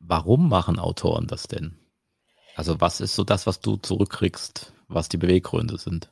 Warum 0.01 0.49
machen 0.49 0.79
Autoren 0.79 1.27
das 1.27 1.45
denn? 1.45 1.79
Also 2.57 2.81
was 2.81 3.01
ist 3.01 3.14
so 3.14 3.25
das, 3.25 3.47
was 3.47 3.61
du 3.61 3.77
zurückkriegst, 3.77 4.73
was 4.88 5.09
die 5.09 5.17
Beweggründe 5.17 5.79
sind? 5.79 6.11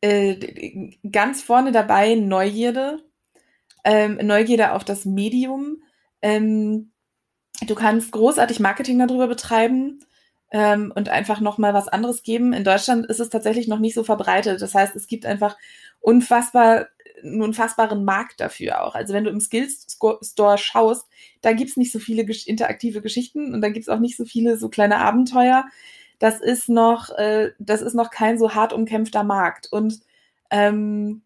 Äh, 0.00 0.96
ganz 1.10 1.42
vorne 1.42 1.72
dabei 1.72 2.14
Neugierde. 2.14 3.02
Ähm, 3.84 4.18
Neugierde 4.22 4.72
auf 4.72 4.84
das 4.84 5.06
Medium. 5.06 5.82
Ähm, 6.20 6.92
du 7.66 7.74
kannst 7.74 8.12
großartig 8.12 8.60
Marketing 8.60 8.98
darüber 8.98 9.28
betreiben 9.28 10.00
ähm, 10.50 10.92
und 10.94 11.08
einfach 11.08 11.40
nochmal 11.40 11.74
was 11.74 11.88
anderes 11.88 12.22
geben. 12.22 12.52
In 12.52 12.64
Deutschland 12.64 13.06
ist 13.06 13.20
es 13.20 13.28
tatsächlich 13.28 13.68
noch 13.68 13.78
nicht 13.78 13.94
so 13.94 14.04
verbreitet. 14.04 14.62
Das 14.62 14.74
heißt, 14.74 14.96
es 14.96 15.06
gibt 15.06 15.26
einfach 15.26 15.56
unfassbar, 16.00 16.88
einen 17.22 17.42
unfassbaren 17.42 18.04
Markt 18.04 18.40
dafür 18.40 18.82
auch. 18.82 18.94
Also 18.94 19.12
wenn 19.12 19.24
du 19.24 19.30
im 19.30 19.40
Skills 19.40 19.86
Store 20.22 20.58
schaust, 20.58 21.06
da 21.42 21.52
gibt's 21.52 21.76
nicht 21.76 21.92
so 21.92 21.98
viele 21.98 22.22
interaktive 22.46 23.02
Geschichten 23.02 23.52
und 23.52 23.60
da 23.60 23.68
gibt's 23.68 23.88
auch 23.88 23.98
nicht 23.98 24.16
so 24.16 24.24
viele 24.24 24.56
so 24.56 24.68
kleine 24.68 24.98
Abenteuer. 24.98 25.66
Das 26.18 26.40
ist 26.40 26.68
noch, 26.68 27.10
äh, 27.10 27.52
das 27.58 27.82
ist 27.82 27.94
noch 27.94 28.10
kein 28.10 28.38
so 28.38 28.54
hart 28.54 28.72
umkämpfter 28.72 29.24
Markt. 29.24 29.68
Und 29.70 30.00
ähm, 30.50 31.22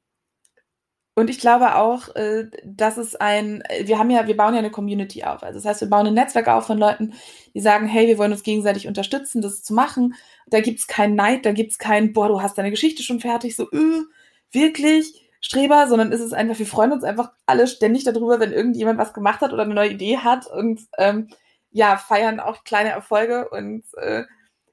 und 1.15 1.29
ich 1.29 1.39
glaube 1.39 1.77
auch, 1.77 2.15
äh, 2.17 2.47
dass 2.65 2.97
es 2.97 3.17
ein, 3.17 3.63
wir 3.85 3.99
haben 3.99 4.11
ja, 4.11 4.27
wir 4.27 4.37
bauen 4.37 4.55
ja 4.55 4.61
eine 4.61 4.71
Community 4.71 5.25
auf. 5.25 5.43
Also 5.43 5.59
das 5.59 5.67
heißt, 5.67 5.81
wir 5.83 5.91
bauen 5.91 6.07
ein 6.07 6.15
Netzwerk 6.15 6.49
auf 6.49 6.67
von 6.67 6.79
Leuten, 6.79 7.13
die 7.55 7.61
sagen, 7.61 7.87
hey, 7.87 8.07
wir 8.07 8.17
wollen 8.17 8.33
uns 8.33 8.43
gegenseitig 8.43 8.89
unterstützen, 8.89 9.43
das 9.43 9.63
zu 9.63 9.75
machen. 9.75 10.15
Da 10.47 10.61
gibt's 10.61 10.87
keinen 10.87 11.15
Neid, 11.15 11.45
da 11.45 11.53
gibt's 11.53 11.79
kein, 11.79 12.15
boah, 12.15 12.29
du 12.29 12.41
hast 12.41 12.57
deine 12.57 12.71
Geschichte 12.71 13.03
schon 13.03 13.21
fertig, 13.21 13.57
so, 13.57 13.69
öh, 13.73 14.05
wirklich, 14.53 15.29
Streber, 15.43 15.89
sondern 15.89 16.13
ist 16.13 16.21
es 16.21 16.33
einfach, 16.33 16.59
wir 16.59 16.67
freuen 16.67 16.93
uns 16.93 17.05
einfach 17.05 17.33
alle 17.47 17.67
ständig 17.67 18.05
darüber, 18.05 18.41
wenn 18.41 18.53
irgendjemand 18.53 18.99
was 18.99 19.13
gemacht 19.13 19.41
hat 19.41 19.53
oder 19.53 19.65
eine 19.65 19.75
neue 19.75 19.91
Idee 19.91 20.19
hat 20.19 20.47
und 20.47 20.81
ähm, 20.99 21.29
ja, 21.73 21.97
feiern 21.97 22.41
auch 22.41 22.65
kleine 22.65 22.91
Erfolge 22.91 23.49
und 23.51 23.85
äh, 23.97 24.25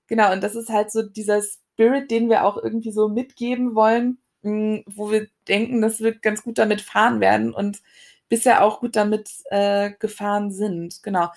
genau, 0.07 0.31
und 0.31 0.43
das 0.43 0.55
ist 0.55 0.69
halt 0.69 0.91
so 0.91 1.01
dieser 1.01 1.41
Spirit, 1.41 2.11
den 2.11 2.29
wir 2.29 2.45
auch 2.45 2.57
irgendwie 2.57 2.91
so 2.91 3.09
mitgeben 3.09 3.73
wollen 3.75 4.19
wo 4.41 5.11
wir 5.11 5.27
denken, 5.47 5.81
dass 5.81 5.99
wir 6.01 6.13
ganz 6.13 6.43
gut 6.43 6.57
damit 6.57 6.81
fahren 6.81 7.19
werden 7.19 7.53
und 7.53 7.81
bisher 8.29 8.63
auch 8.63 8.79
gut 8.79 8.95
damit 8.95 9.29
äh, 9.49 9.91
gefahren 9.99 10.51
sind. 10.51 11.03
Genau. 11.03 11.31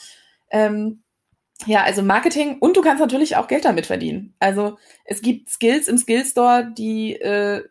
Ähm, 0.50 1.02
ja, 1.66 1.82
also 1.84 2.02
Marketing 2.02 2.58
und 2.58 2.76
du 2.76 2.82
kannst 2.82 3.00
natürlich 3.00 3.36
auch 3.36 3.48
Geld 3.48 3.64
damit 3.64 3.86
verdienen. 3.86 4.34
Also 4.40 4.78
es 5.04 5.22
gibt 5.22 5.48
Skills 5.48 5.88
im 5.88 5.98
Skill 5.98 6.24
Store, 6.24 6.72
die, 6.76 7.14
äh, 7.14 7.64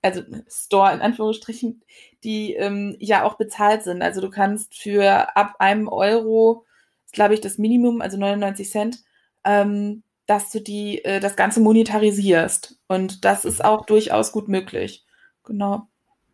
also 0.00 0.22
Store 0.48 0.92
in 0.92 1.00
Anführungsstrichen, 1.00 1.82
die 2.24 2.54
ähm, 2.54 2.96
ja 2.98 3.24
auch 3.24 3.34
bezahlt 3.34 3.82
sind. 3.82 4.02
Also 4.02 4.20
du 4.20 4.30
kannst 4.30 4.76
für 4.76 5.36
ab 5.36 5.56
einem 5.58 5.88
Euro, 5.88 6.64
glaube 7.12 7.34
ich, 7.34 7.40
das 7.40 7.58
Minimum, 7.58 8.00
also 8.00 8.16
99 8.16 8.70
Cent, 8.70 8.98
ähm, 9.44 10.02
dass 10.26 10.50
du 10.50 10.60
die, 10.60 11.04
äh, 11.04 11.20
das 11.20 11.36
Ganze 11.36 11.60
monetarisierst. 11.60 12.78
Und 12.88 13.24
das 13.24 13.44
ist 13.44 13.60
mhm. 13.60 13.66
auch 13.66 13.86
durchaus 13.86 14.32
gut 14.32 14.48
möglich. 14.48 15.04
Genau. 15.44 15.88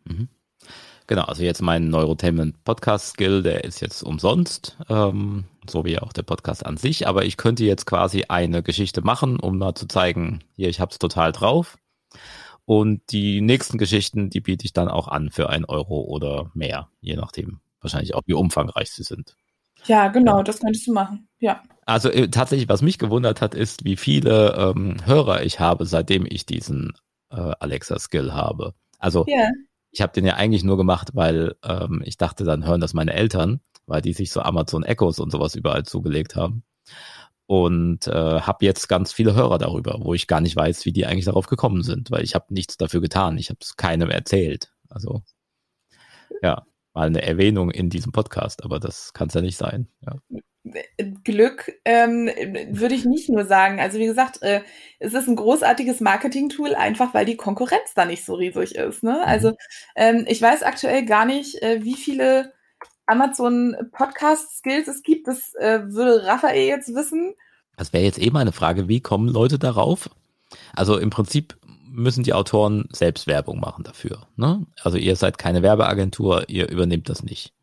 Mhm. 0.05 0.29
Genau, 1.09 1.23
also 1.23 1.41
jetzt 1.41 1.63
mein 1.63 1.89
Neurotainment 1.89 2.63
Podcast 2.63 3.13
Skill, 3.13 3.41
der 3.41 3.63
ist 3.63 3.79
jetzt 3.79 4.03
umsonst, 4.03 4.77
ähm, 4.89 5.45
so 5.67 5.83
wie 5.83 5.97
auch 5.97 6.13
der 6.13 6.21
Podcast 6.21 6.63
an 6.63 6.77
sich, 6.77 7.07
aber 7.07 7.25
ich 7.25 7.35
könnte 7.35 7.63
jetzt 7.63 7.87
quasi 7.87 8.25
eine 8.27 8.61
Geschichte 8.61 9.01
machen, 9.01 9.39
um 9.39 9.57
mal 9.57 9.73
zu 9.73 9.87
zeigen, 9.87 10.43
hier, 10.55 10.69
ich 10.69 10.79
hab's 10.79 10.99
total 10.99 11.31
drauf. 11.31 11.79
Und 12.65 13.01
die 13.09 13.41
nächsten 13.41 13.79
Geschichten, 13.79 14.29
die 14.29 14.39
biete 14.39 14.65
ich 14.65 14.73
dann 14.73 14.87
auch 14.87 15.07
an 15.07 15.31
für 15.31 15.49
ein 15.49 15.65
Euro 15.65 16.01
oder 16.01 16.51
mehr, 16.53 16.89
je 17.01 17.15
nachdem, 17.15 17.59
wahrscheinlich 17.81 18.13
auch 18.13 18.21
wie 18.27 18.33
umfangreich 18.33 18.91
sie 18.91 19.01
sind. 19.01 19.35
Ja, 19.85 20.07
genau, 20.09 20.43
das 20.43 20.59
könntest 20.59 20.87
du 20.87 20.93
machen. 20.93 21.27
Ja. 21.39 21.61
Also 21.85 22.09
äh, 22.09 22.29
tatsächlich, 22.29 22.69
was 22.69 22.81
mich 22.81 22.99
gewundert 22.99 23.41
hat, 23.41 23.55
ist, 23.55 23.83
wie 23.83 23.97
viele 23.97 24.55
ähm, 24.55 24.97
Hörer 25.05 25.43
ich 25.43 25.59
habe, 25.59 25.85
seitdem 25.85 26.25
ich 26.29 26.45
diesen 26.45 26.93
äh, 27.31 27.53
Alexa-Skill 27.59 28.33
habe. 28.33 28.73
Also 28.99 29.25
yeah. 29.27 29.49
ich 29.91 30.01
habe 30.01 30.13
den 30.13 30.25
ja 30.25 30.35
eigentlich 30.35 30.63
nur 30.63 30.77
gemacht, 30.77 31.11
weil 31.13 31.55
ähm, 31.63 32.03
ich 32.05 32.17
dachte, 32.17 32.43
dann 32.43 32.65
hören 32.65 32.81
das 32.81 32.93
meine 32.93 33.13
Eltern, 33.13 33.61
weil 33.87 34.01
die 34.01 34.13
sich 34.13 34.31
so 34.31 34.41
Amazon 34.41 34.83
Echos 34.83 35.19
und 35.19 35.31
sowas 35.31 35.55
überall 35.55 35.83
zugelegt 35.83 36.35
haben. 36.35 36.63
Und 37.47 38.05
äh, 38.05 38.41
habe 38.41 38.63
jetzt 38.65 38.87
ganz 38.87 39.11
viele 39.11 39.33
Hörer 39.33 39.57
darüber, 39.57 39.97
wo 40.01 40.13
ich 40.13 40.27
gar 40.27 40.41
nicht 40.41 40.55
weiß, 40.55 40.85
wie 40.85 40.91
die 40.91 41.07
eigentlich 41.07 41.25
darauf 41.25 41.47
gekommen 41.47 41.81
sind, 41.81 42.11
weil 42.11 42.23
ich 42.23 42.35
habe 42.35 42.53
nichts 42.53 42.77
dafür 42.77 43.01
getan. 43.01 43.39
Ich 43.39 43.49
habe 43.49 43.57
es 43.61 43.75
keinem 43.75 44.11
erzählt. 44.11 44.71
Also, 44.89 45.23
ja, 46.43 46.63
mal 46.99 47.07
eine 47.07 47.21
Erwähnung 47.21 47.71
in 47.71 47.89
diesem 47.89 48.11
Podcast, 48.11 48.65
aber 48.65 48.77
das 48.77 49.13
kann 49.13 49.29
es 49.29 49.33
ja 49.33 49.39
nicht 49.39 49.57
sein. 49.57 49.87
Ja. 50.01 50.17
Glück 51.23 51.71
ähm, 51.85 52.29
würde 52.71 52.93
ich 52.93 53.05
nicht 53.05 53.29
nur 53.29 53.45
sagen. 53.45 53.79
Also 53.79 53.99
wie 53.99 54.05
gesagt, 54.05 54.41
äh, 54.41 54.61
es 54.99 55.13
ist 55.13 55.29
ein 55.29 55.37
großartiges 55.37 56.01
Marketing-Tool, 56.01 56.75
einfach 56.75 57.13
weil 57.13 57.25
die 57.25 57.37
Konkurrenz 57.37 57.93
da 57.95 58.03
nicht 58.03 58.25
so 58.25 58.33
riesig 58.33 58.75
ist. 58.75 59.01
Ne? 59.01 59.13
Mhm. 59.13 59.23
Also 59.23 59.53
ähm, 59.95 60.25
ich 60.27 60.41
weiß 60.41 60.63
aktuell 60.63 61.05
gar 61.05 61.25
nicht, 61.25 61.61
äh, 61.61 61.85
wie 61.85 61.95
viele 61.95 62.51
Amazon 63.05 63.77
Podcast 63.93 64.57
Skills 64.57 64.89
es 64.89 65.01
gibt. 65.01 65.29
Das 65.29 65.53
äh, 65.55 65.79
würde 65.85 66.25
Raphael 66.25 66.67
jetzt 66.67 66.93
wissen. 66.93 67.33
Das 67.77 67.93
wäre 67.93 68.03
jetzt 68.03 68.21
eh 68.21 68.29
mal 68.29 68.41
eine 68.41 68.51
Frage, 68.51 68.89
wie 68.89 68.99
kommen 68.99 69.29
Leute 69.29 69.57
darauf? 69.57 70.09
Also 70.75 70.97
im 70.97 71.11
Prinzip 71.11 71.57
müssen 71.91 72.23
die 72.23 72.33
Autoren 72.33 72.87
selbst 72.91 73.27
Werbung 73.27 73.59
machen 73.59 73.83
dafür. 73.83 74.27
Ne? 74.35 74.65
Also 74.83 74.97
ihr 74.97 75.15
seid 75.15 75.37
keine 75.37 75.61
Werbeagentur, 75.63 76.45
ihr 76.47 76.69
übernehmt 76.69 77.09
das 77.09 77.23
nicht. 77.23 77.53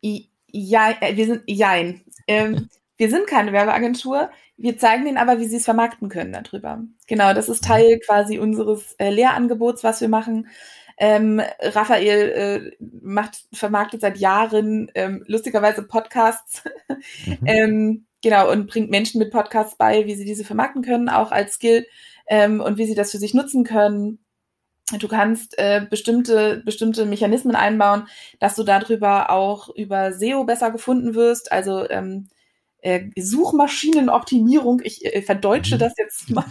Ja, 0.00 0.94
äh, 1.00 1.16
wir 1.16 1.26
sind, 1.26 1.42
jein. 1.46 2.02
Ähm, 2.26 2.68
wir 2.96 3.10
sind 3.10 3.26
keine 3.26 3.52
Werbeagentur. 3.52 4.30
Wir 4.56 4.76
zeigen 4.76 5.06
ihnen 5.06 5.18
aber, 5.18 5.38
wie 5.38 5.46
sie 5.46 5.56
es 5.56 5.64
vermarkten 5.64 6.08
können 6.08 6.32
darüber. 6.32 6.82
Genau, 7.06 7.32
das 7.32 7.48
ist 7.48 7.64
Teil 7.64 8.00
quasi 8.00 8.38
unseres 8.38 8.94
äh, 8.98 9.10
Lehrangebots, 9.10 9.84
was 9.84 10.00
wir 10.00 10.08
machen. 10.08 10.48
Ähm, 11.00 11.40
Raphael 11.60 12.72
äh, 12.80 12.84
macht, 13.02 13.44
vermarktet 13.52 14.00
seit 14.00 14.18
Jahren 14.18 14.90
ähm, 14.96 15.22
lustigerweise 15.28 15.84
Podcasts. 15.84 16.64
Mhm. 17.24 17.38
ähm, 17.46 18.06
genau, 18.20 18.50
und 18.50 18.66
bringt 18.66 18.90
Menschen 18.90 19.20
mit 19.20 19.30
Podcasts 19.30 19.76
bei, 19.76 20.06
wie 20.06 20.16
sie 20.16 20.24
diese 20.24 20.44
vermarkten 20.44 20.82
können, 20.82 21.08
auch 21.08 21.30
als 21.30 21.54
Skill 21.54 21.86
ähm, 22.28 22.60
und 22.60 22.78
wie 22.78 22.86
sie 22.86 22.94
das 22.94 23.10
für 23.10 23.18
sich 23.18 23.34
nutzen 23.34 23.64
können. 23.64 24.18
Du 24.98 25.08
kannst 25.08 25.58
äh, 25.58 25.86
bestimmte, 25.88 26.62
bestimmte 26.64 27.04
Mechanismen 27.04 27.54
einbauen, 27.54 28.08
dass 28.40 28.54
du 28.54 28.62
darüber 28.62 29.30
auch 29.30 29.68
über 29.74 30.12
SEO 30.12 30.44
besser 30.44 30.70
gefunden 30.70 31.14
wirst. 31.14 31.52
Also 31.52 31.88
ähm, 31.90 32.28
äh, 32.80 33.10
Suchmaschinenoptimierung, 33.16 34.80
ich 34.82 35.04
äh, 35.04 35.20
verdeutsche 35.20 35.74
mhm. 35.74 35.80
das 35.80 35.92
jetzt 35.98 36.30
mal. 36.30 36.44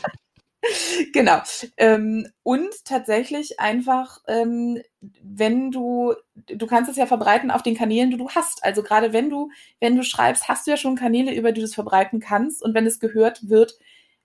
genau. 1.14 1.42
Ähm, 1.78 2.28
und 2.44 2.70
tatsächlich 2.86 3.60
einfach, 3.60 4.20
ähm, 4.28 4.82
wenn 5.22 5.72
du, 5.72 6.14
du 6.36 6.68
kannst 6.68 6.92
es 6.92 6.98
ja 6.98 7.06
verbreiten 7.06 7.50
auf 7.50 7.64
den 7.64 7.76
Kanälen, 7.76 8.12
die 8.12 8.18
du 8.18 8.30
hast. 8.30 8.64
Also 8.64 8.84
gerade 8.84 9.14
wenn 9.14 9.30
du, 9.30 9.50
wenn 9.80 9.96
du 9.96 10.04
schreibst, 10.04 10.48
hast 10.48 10.68
du 10.68 10.72
ja 10.72 10.78
schon 10.78 10.96
Kanäle, 10.96 11.34
über 11.34 11.52
die 11.52 11.62
du 11.62 11.66
es 11.66 11.76
verbreiten 11.76 12.20
kannst. 12.20 12.62
Und 12.62 12.74
wenn 12.74 12.86
es 12.86 13.00
gehört 13.00 13.50
wird, 13.50 13.78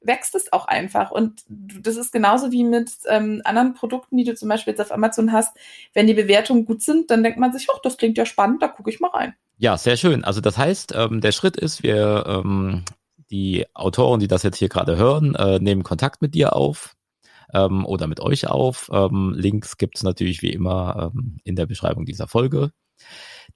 wächst 0.05 0.35
es 0.35 0.53
auch 0.53 0.67
einfach. 0.67 1.11
Und 1.11 1.43
das 1.49 1.97
ist 1.97 2.13
genauso 2.13 2.53
wie 2.53 2.65
mit 2.65 2.91
ähm, 3.09 3.43
anderen 3.45 3.75
Produkten, 3.75 4.17
die 4.17 4.25
du 4.25 4.35
zum 4.35 4.49
Beispiel 4.49 4.73
jetzt 4.73 4.81
auf 4.81 4.93
Amazon 4.93 5.33
hast. 5.33 5.57
Wenn 5.95 6.07
die 6.07 6.15
Bewertungen 6.15 6.65
gut 6.65 6.83
sind, 6.83 7.11
dann 7.11 7.23
denkt 7.23 7.39
man 7.39 7.53
sich, 7.53 7.69
oh, 7.73 7.79
das 7.83 7.97
klingt 7.97 8.19
ja 8.19 8.27
spannend, 8.27 8.63
da 8.63 8.69
gucke 8.69 8.91
ich 8.91 9.01
mal 9.01 9.11
rein. 9.11 9.35
Ja, 9.59 9.77
sehr 9.77 9.97
schön. 9.97 10.25
Also 10.25 10.41
das 10.41 10.59
heißt, 10.59 10.95
ähm, 10.97 11.21
der 11.21 11.33
Schritt 11.33 11.57
ist, 11.57 11.83
wir, 11.83 12.25
ähm, 12.27 12.85
die 13.31 13.65
Autoren, 13.75 14.21
die 14.21 14.29
das 14.29 14.43
jetzt 14.43 14.59
hier 14.59 14.69
gerade 14.69 14.97
hören, 14.97 15.35
äh, 15.35 15.59
nehmen 15.59 15.85
Kontakt 15.85 16.21
mit 16.21 16.35
dir 16.35 16.55
auf 16.55 16.95
ähm, 17.55 17.87
oder 17.87 18.07
mit 18.07 18.21
euch 18.21 18.47
auf. 18.47 18.91
Ähm, 18.93 19.35
Links 19.37 19.79
gibt 19.79 19.97
es 19.97 20.03
natürlich 20.03 20.43
wie 20.43 20.51
immer 20.51 21.13
ähm, 21.15 21.39
in 21.45 21.57
der 21.57 21.67
Beschreibung 21.67 22.05
dieser 22.05 22.29
Folge 22.29 22.73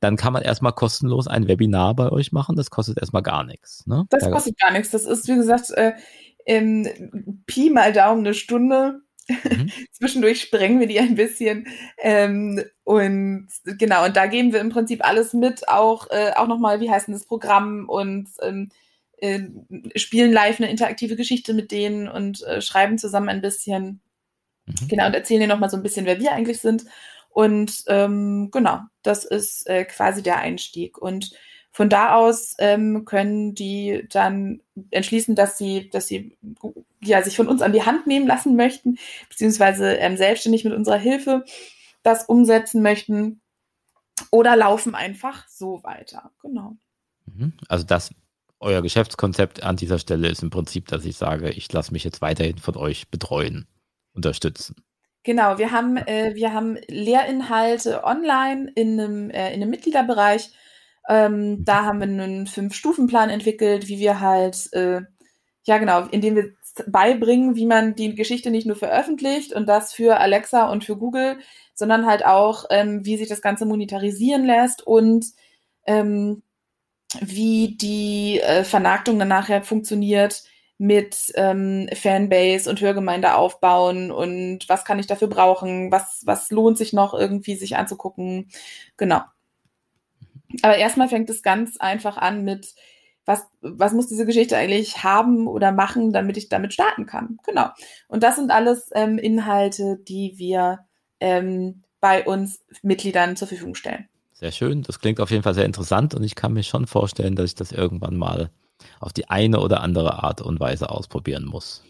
dann 0.00 0.16
kann 0.16 0.32
man 0.32 0.42
erstmal 0.42 0.72
kostenlos 0.72 1.26
ein 1.26 1.48
Webinar 1.48 1.94
bei 1.94 2.10
euch 2.10 2.32
machen. 2.32 2.56
Das 2.56 2.70
kostet 2.70 2.98
erstmal 2.98 3.22
gar 3.22 3.44
nichts. 3.44 3.86
Ne? 3.86 4.04
Das 4.10 4.30
kostet 4.30 4.58
gar 4.58 4.72
nichts. 4.72 4.90
Das 4.90 5.04
ist, 5.04 5.28
wie 5.28 5.36
gesagt, 5.36 5.70
äh, 5.70 5.92
ähm, 6.46 7.42
Pi 7.46 7.70
mal 7.70 7.92
Daumen 7.92 8.24
eine 8.24 8.34
Stunde. 8.34 9.00
Mhm. 9.28 9.70
Zwischendurch 9.92 10.40
sprengen 10.40 10.80
wir 10.80 10.86
die 10.86 11.00
ein 11.00 11.16
bisschen. 11.16 11.66
Ähm, 11.98 12.62
und 12.84 13.48
genau, 13.64 14.04
und 14.04 14.16
da 14.16 14.26
geben 14.26 14.52
wir 14.52 14.60
im 14.60 14.70
Prinzip 14.70 15.04
alles 15.04 15.32
mit, 15.32 15.68
auch, 15.68 16.08
äh, 16.10 16.32
auch 16.36 16.46
nochmal, 16.46 16.80
wie 16.80 16.90
heißt 16.90 17.08
denn 17.08 17.14
das 17.14 17.26
Programm 17.26 17.88
und 17.88 18.28
ähm, 18.42 18.70
äh, 19.18 19.40
spielen 19.96 20.32
live 20.32 20.60
eine 20.60 20.70
interaktive 20.70 21.16
Geschichte 21.16 21.54
mit 21.54 21.70
denen 21.70 22.08
und 22.08 22.42
äh, 22.44 22.60
schreiben 22.60 22.98
zusammen 22.98 23.28
ein 23.28 23.42
bisschen. 23.42 24.00
Mhm. 24.66 24.88
Genau, 24.88 25.06
und 25.06 25.14
erzählen 25.14 25.40
dir 25.40 25.46
nochmal 25.48 25.70
so 25.70 25.76
ein 25.76 25.82
bisschen, 25.82 26.06
wer 26.06 26.20
wir 26.20 26.32
eigentlich 26.32 26.60
sind. 26.60 26.84
Und 27.30 27.84
ähm, 27.88 28.50
genau, 28.50 28.80
das 29.02 29.24
ist 29.24 29.68
äh, 29.68 29.84
quasi 29.84 30.22
der 30.22 30.38
Einstieg. 30.38 30.96
Und 30.98 31.32
von 31.76 31.90
da 31.90 32.14
aus 32.14 32.54
ähm, 32.58 33.04
können 33.04 33.54
die 33.54 34.06
dann 34.08 34.62
entschließen, 34.92 35.34
dass 35.34 35.58
sie, 35.58 35.90
dass 35.90 36.06
sie 36.06 36.34
ja, 37.02 37.22
sich 37.22 37.36
von 37.36 37.48
uns 37.48 37.60
an 37.60 37.74
die 37.74 37.82
Hand 37.82 38.06
nehmen 38.06 38.26
lassen 38.26 38.56
möchten, 38.56 38.96
beziehungsweise 39.28 39.92
ähm, 39.96 40.16
selbstständig 40.16 40.64
mit 40.64 40.72
unserer 40.72 40.96
Hilfe 40.96 41.44
das 42.02 42.24
umsetzen 42.24 42.80
möchten 42.80 43.42
oder 44.30 44.56
laufen 44.56 44.94
einfach 44.94 45.46
so 45.48 45.82
weiter. 45.82 46.30
Genau. 46.40 46.76
Mhm. 47.26 47.52
Also 47.68 47.84
das, 47.84 48.08
euer 48.58 48.80
Geschäftskonzept 48.80 49.62
an 49.62 49.76
dieser 49.76 49.98
Stelle 49.98 50.28
ist 50.28 50.42
im 50.42 50.48
Prinzip, 50.48 50.88
dass 50.88 51.04
ich 51.04 51.18
sage, 51.18 51.50
ich 51.50 51.70
lasse 51.70 51.92
mich 51.92 52.04
jetzt 52.04 52.22
weiterhin 52.22 52.56
von 52.56 52.78
euch 52.78 53.10
betreuen, 53.10 53.66
unterstützen. 54.14 54.76
Genau, 55.24 55.58
wir 55.58 55.72
haben, 55.72 55.98
äh, 55.98 56.34
wir 56.36 56.54
haben 56.54 56.78
Lehrinhalte 56.88 58.02
online 58.02 58.72
in 58.74 58.98
einem, 58.98 59.28
äh, 59.28 59.52
in 59.52 59.60
einem 59.60 59.68
Mitgliederbereich 59.68 60.52
ähm, 61.08 61.64
da 61.64 61.84
haben 61.84 61.98
wir 62.00 62.04
einen 62.04 62.46
Fünf-Stufen-Plan 62.46 63.30
entwickelt, 63.30 63.88
wie 63.88 63.98
wir 63.98 64.20
halt, 64.20 64.72
äh, 64.72 65.02
ja 65.64 65.78
genau, 65.78 66.06
indem 66.10 66.36
wir 66.36 66.54
beibringen, 66.86 67.56
wie 67.56 67.66
man 67.66 67.94
die 67.94 68.14
Geschichte 68.14 68.50
nicht 68.50 68.66
nur 68.66 68.76
veröffentlicht 68.76 69.52
und 69.52 69.66
das 69.68 69.92
für 69.92 70.18
Alexa 70.18 70.70
und 70.70 70.84
für 70.84 70.96
Google, 70.96 71.38
sondern 71.74 72.06
halt 72.06 72.24
auch, 72.24 72.64
ähm, 72.70 73.04
wie 73.04 73.16
sich 73.16 73.28
das 73.28 73.42
Ganze 73.42 73.66
monetarisieren 73.66 74.44
lässt 74.44 74.86
und 74.86 75.26
ähm, 75.86 76.42
wie 77.20 77.76
die 77.80 78.40
äh, 78.40 78.64
Vernachtung 78.64 79.18
dann 79.18 79.28
nachher 79.28 79.62
funktioniert 79.62 80.42
mit 80.78 81.32
ähm, 81.36 81.88
Fanbase 81.94 82.68
und 82.68 82.80
Hörgemeinde 82.80 83.34
aufbauen 83.34 84.10
und 84.10 84.68
was 84.68 84.84
kann 84.84 84.98
ich 84.98 85.06
dafür 85.06 85.28
brauchen, 85.28 85.90
was, 85.90 86.22
was 86.26 86.50
lohnt 86.50 86.76
sich 86.76 86.92
noch 86.92 87.14
irgendwie 87.14 87.56
sich 87.56 87.76
anzugucken. 87.76 88.50
Genau. 88.98 89.22
Aber 90.62 90.76
erstmal 90.76 91.08
fängt 91.08 91.30
es 91.30 91.42
ganz 91.42 91.76
einfach 91.78 92.16
an 92.16 92.44
mit, 92.44 92.74
was, 93.24 93.46
was 93.60 93.92
muss 93.92 94.06
diese 94.06 94.26
Geschichte 94.26 94.56
eigentlich 94.56 95.02
haben 95.02 95.46
oder 95.46 95.72
machen, 95.72 96.12
damit 96.12 96.36
ich 96.36 96.48
damit 96.48 96.72
starten 96.72 97.06
kann. 97.06 97.38
Genau. 97.44 97.68
Und 98.08 98.22
das 98.22 98.36
sind 98.36 98.50
alles 98.50 98.90
ähm, 98.94 99.18
Inhalte, 99.18 99.98
die 100.06 100.34
wir 100.36 100.80
ähm, 101.20 101.82
bei 102.00 102.24
uns 102.24 102.60
Mitgliedern 102.82 103.36
zur 103.36 103.48
Verfügung 103.48 103.74
stellen. 103.74 104.08
Sehr 104.32 104.52
schön. 104.52 104.82
Das 104.82 105.00
klingt 105.00 105.20
auf 105.20 105.30
jeden 105.30 105.42
Fall 105.42 105.54
sehr 105.54 105.64
interessant 105.64 106.14
und 106.14 106.22
ich 106.22 106.34
kann 106.34 106.52
mir 106.52 106.62
schon 106.62 106.86
vorstellen, 106.86 107.36
dass 107.36 107.46
ich 107.46 107.54
das 107.54 107.72
irgendwann 107.72 108.16
mal 108.16 108.50
auf 109.00 109.12
die 109.12 109.28
eine 109.30 109.60
oder 109.60 109.80
andere 109.80 110.22
Art 110.22 110.42
und 110.42 110.60
Weise 110.60 110.90
ausprobieren 110.90 111.44
muss. 111.44 111.82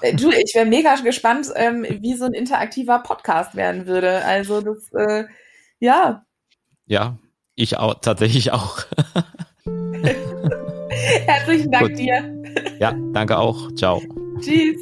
Äh, 0.00 0.16
du, 0.16 0.30
ich 0.30 0.54
wäre 0.54 0.66
mega 0.66 0.94
gespannt, 0.96 1.48
ähm, 1.54 1.86
wie 2.00 2.14
so 2.14 2.24
ein 2.24 2.32
interaktiver 2.32 2.98
Podcast 3.00 3.54
werden 3.54 3.86
würde. 3.86 4.24
Also 4.24 4.60
das, 4.60 4.92
äh, 4.92 5.26
ja. 5.78 6.26
Ja, 6.86 7.18
ich 7.60 7.76
auch, 7.78 7.94
tatsächlich 8.00 8.52
auch. 8.52 8.78
Herzlichen 11.26 11.70
Dank 11.70 11.88
Gut. 11.88 11.98
dir. 11.98 12.22
Ja, 12.78 12.94
danke 13.12 13.38
auch. 13.38 13.72
Ciao. 13.74 14.02
Tschüss. 14.40 14.76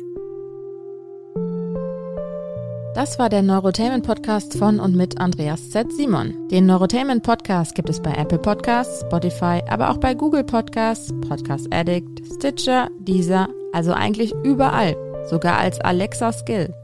Das 2.95 3.19
war 3.19 3.29
der 3.29 3.43
Neurotainment 3.43 4.05
Podcast 4.05 4.59
von 4.59 4.81
und 4.81 4.97
mit 4.97 5.21
Andreas 5.21 5.71
Z. 5.71 5.93
Simon. 5.93 6.49
Den 6.49 6.67
Neurotainment 6.67 7.23
Podcast 7.23 7.77
gibt 7.77 7.89
es 7.89 8.03
bei 8.03 8.13
Apple 8.13 8.41
Podcasts, 8.41 9.03
Spotify, 9.03 9.63
aber 9.69 9.91
auch 9.91 9.99
bei 9.99 10.15
Google 10.15 10.43
Podcasts, 10.43 11.13
Podcast 11.29 11.73
Addict, 11.73 12.27
Stitcher, 12.35 12.89
Deezer, 12.99 13.49
also 13.73 13.93
eigentlich 13.93 14.35
überall, 14.43 14.97
sogar 15.31 15.59
als 15.59 15.81
Alexa 15.81 16.33
Skill. 16.33 16.75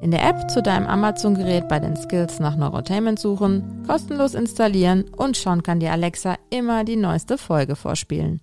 In 0.00 0.10
der 0.10 0.28
App 0.28 0.50
zu 0.50 0.62
deinem 0.62 0.86
Amazon-Gerät 0.86 1.68
bei 1.68 1.80
den 1.80 1.96
Skills 1.96 2.38
nach 2.38 2.56
Neurotainment 2.56 3.18
suchen, 3.18 3.82
kostenlos 3.86 4.34
installieren 4.34 5.04
und 5.16 5.36
schon 5.36 5.62
kann 5.62 5.80
dir 5.80 5.92
Alexa 5.92 6.36
immer 6.50 6.84
die 6.84 6.96
neueste 6.96 7.38
Folge 7.38 7.76
vorspielen. 7.76 8.40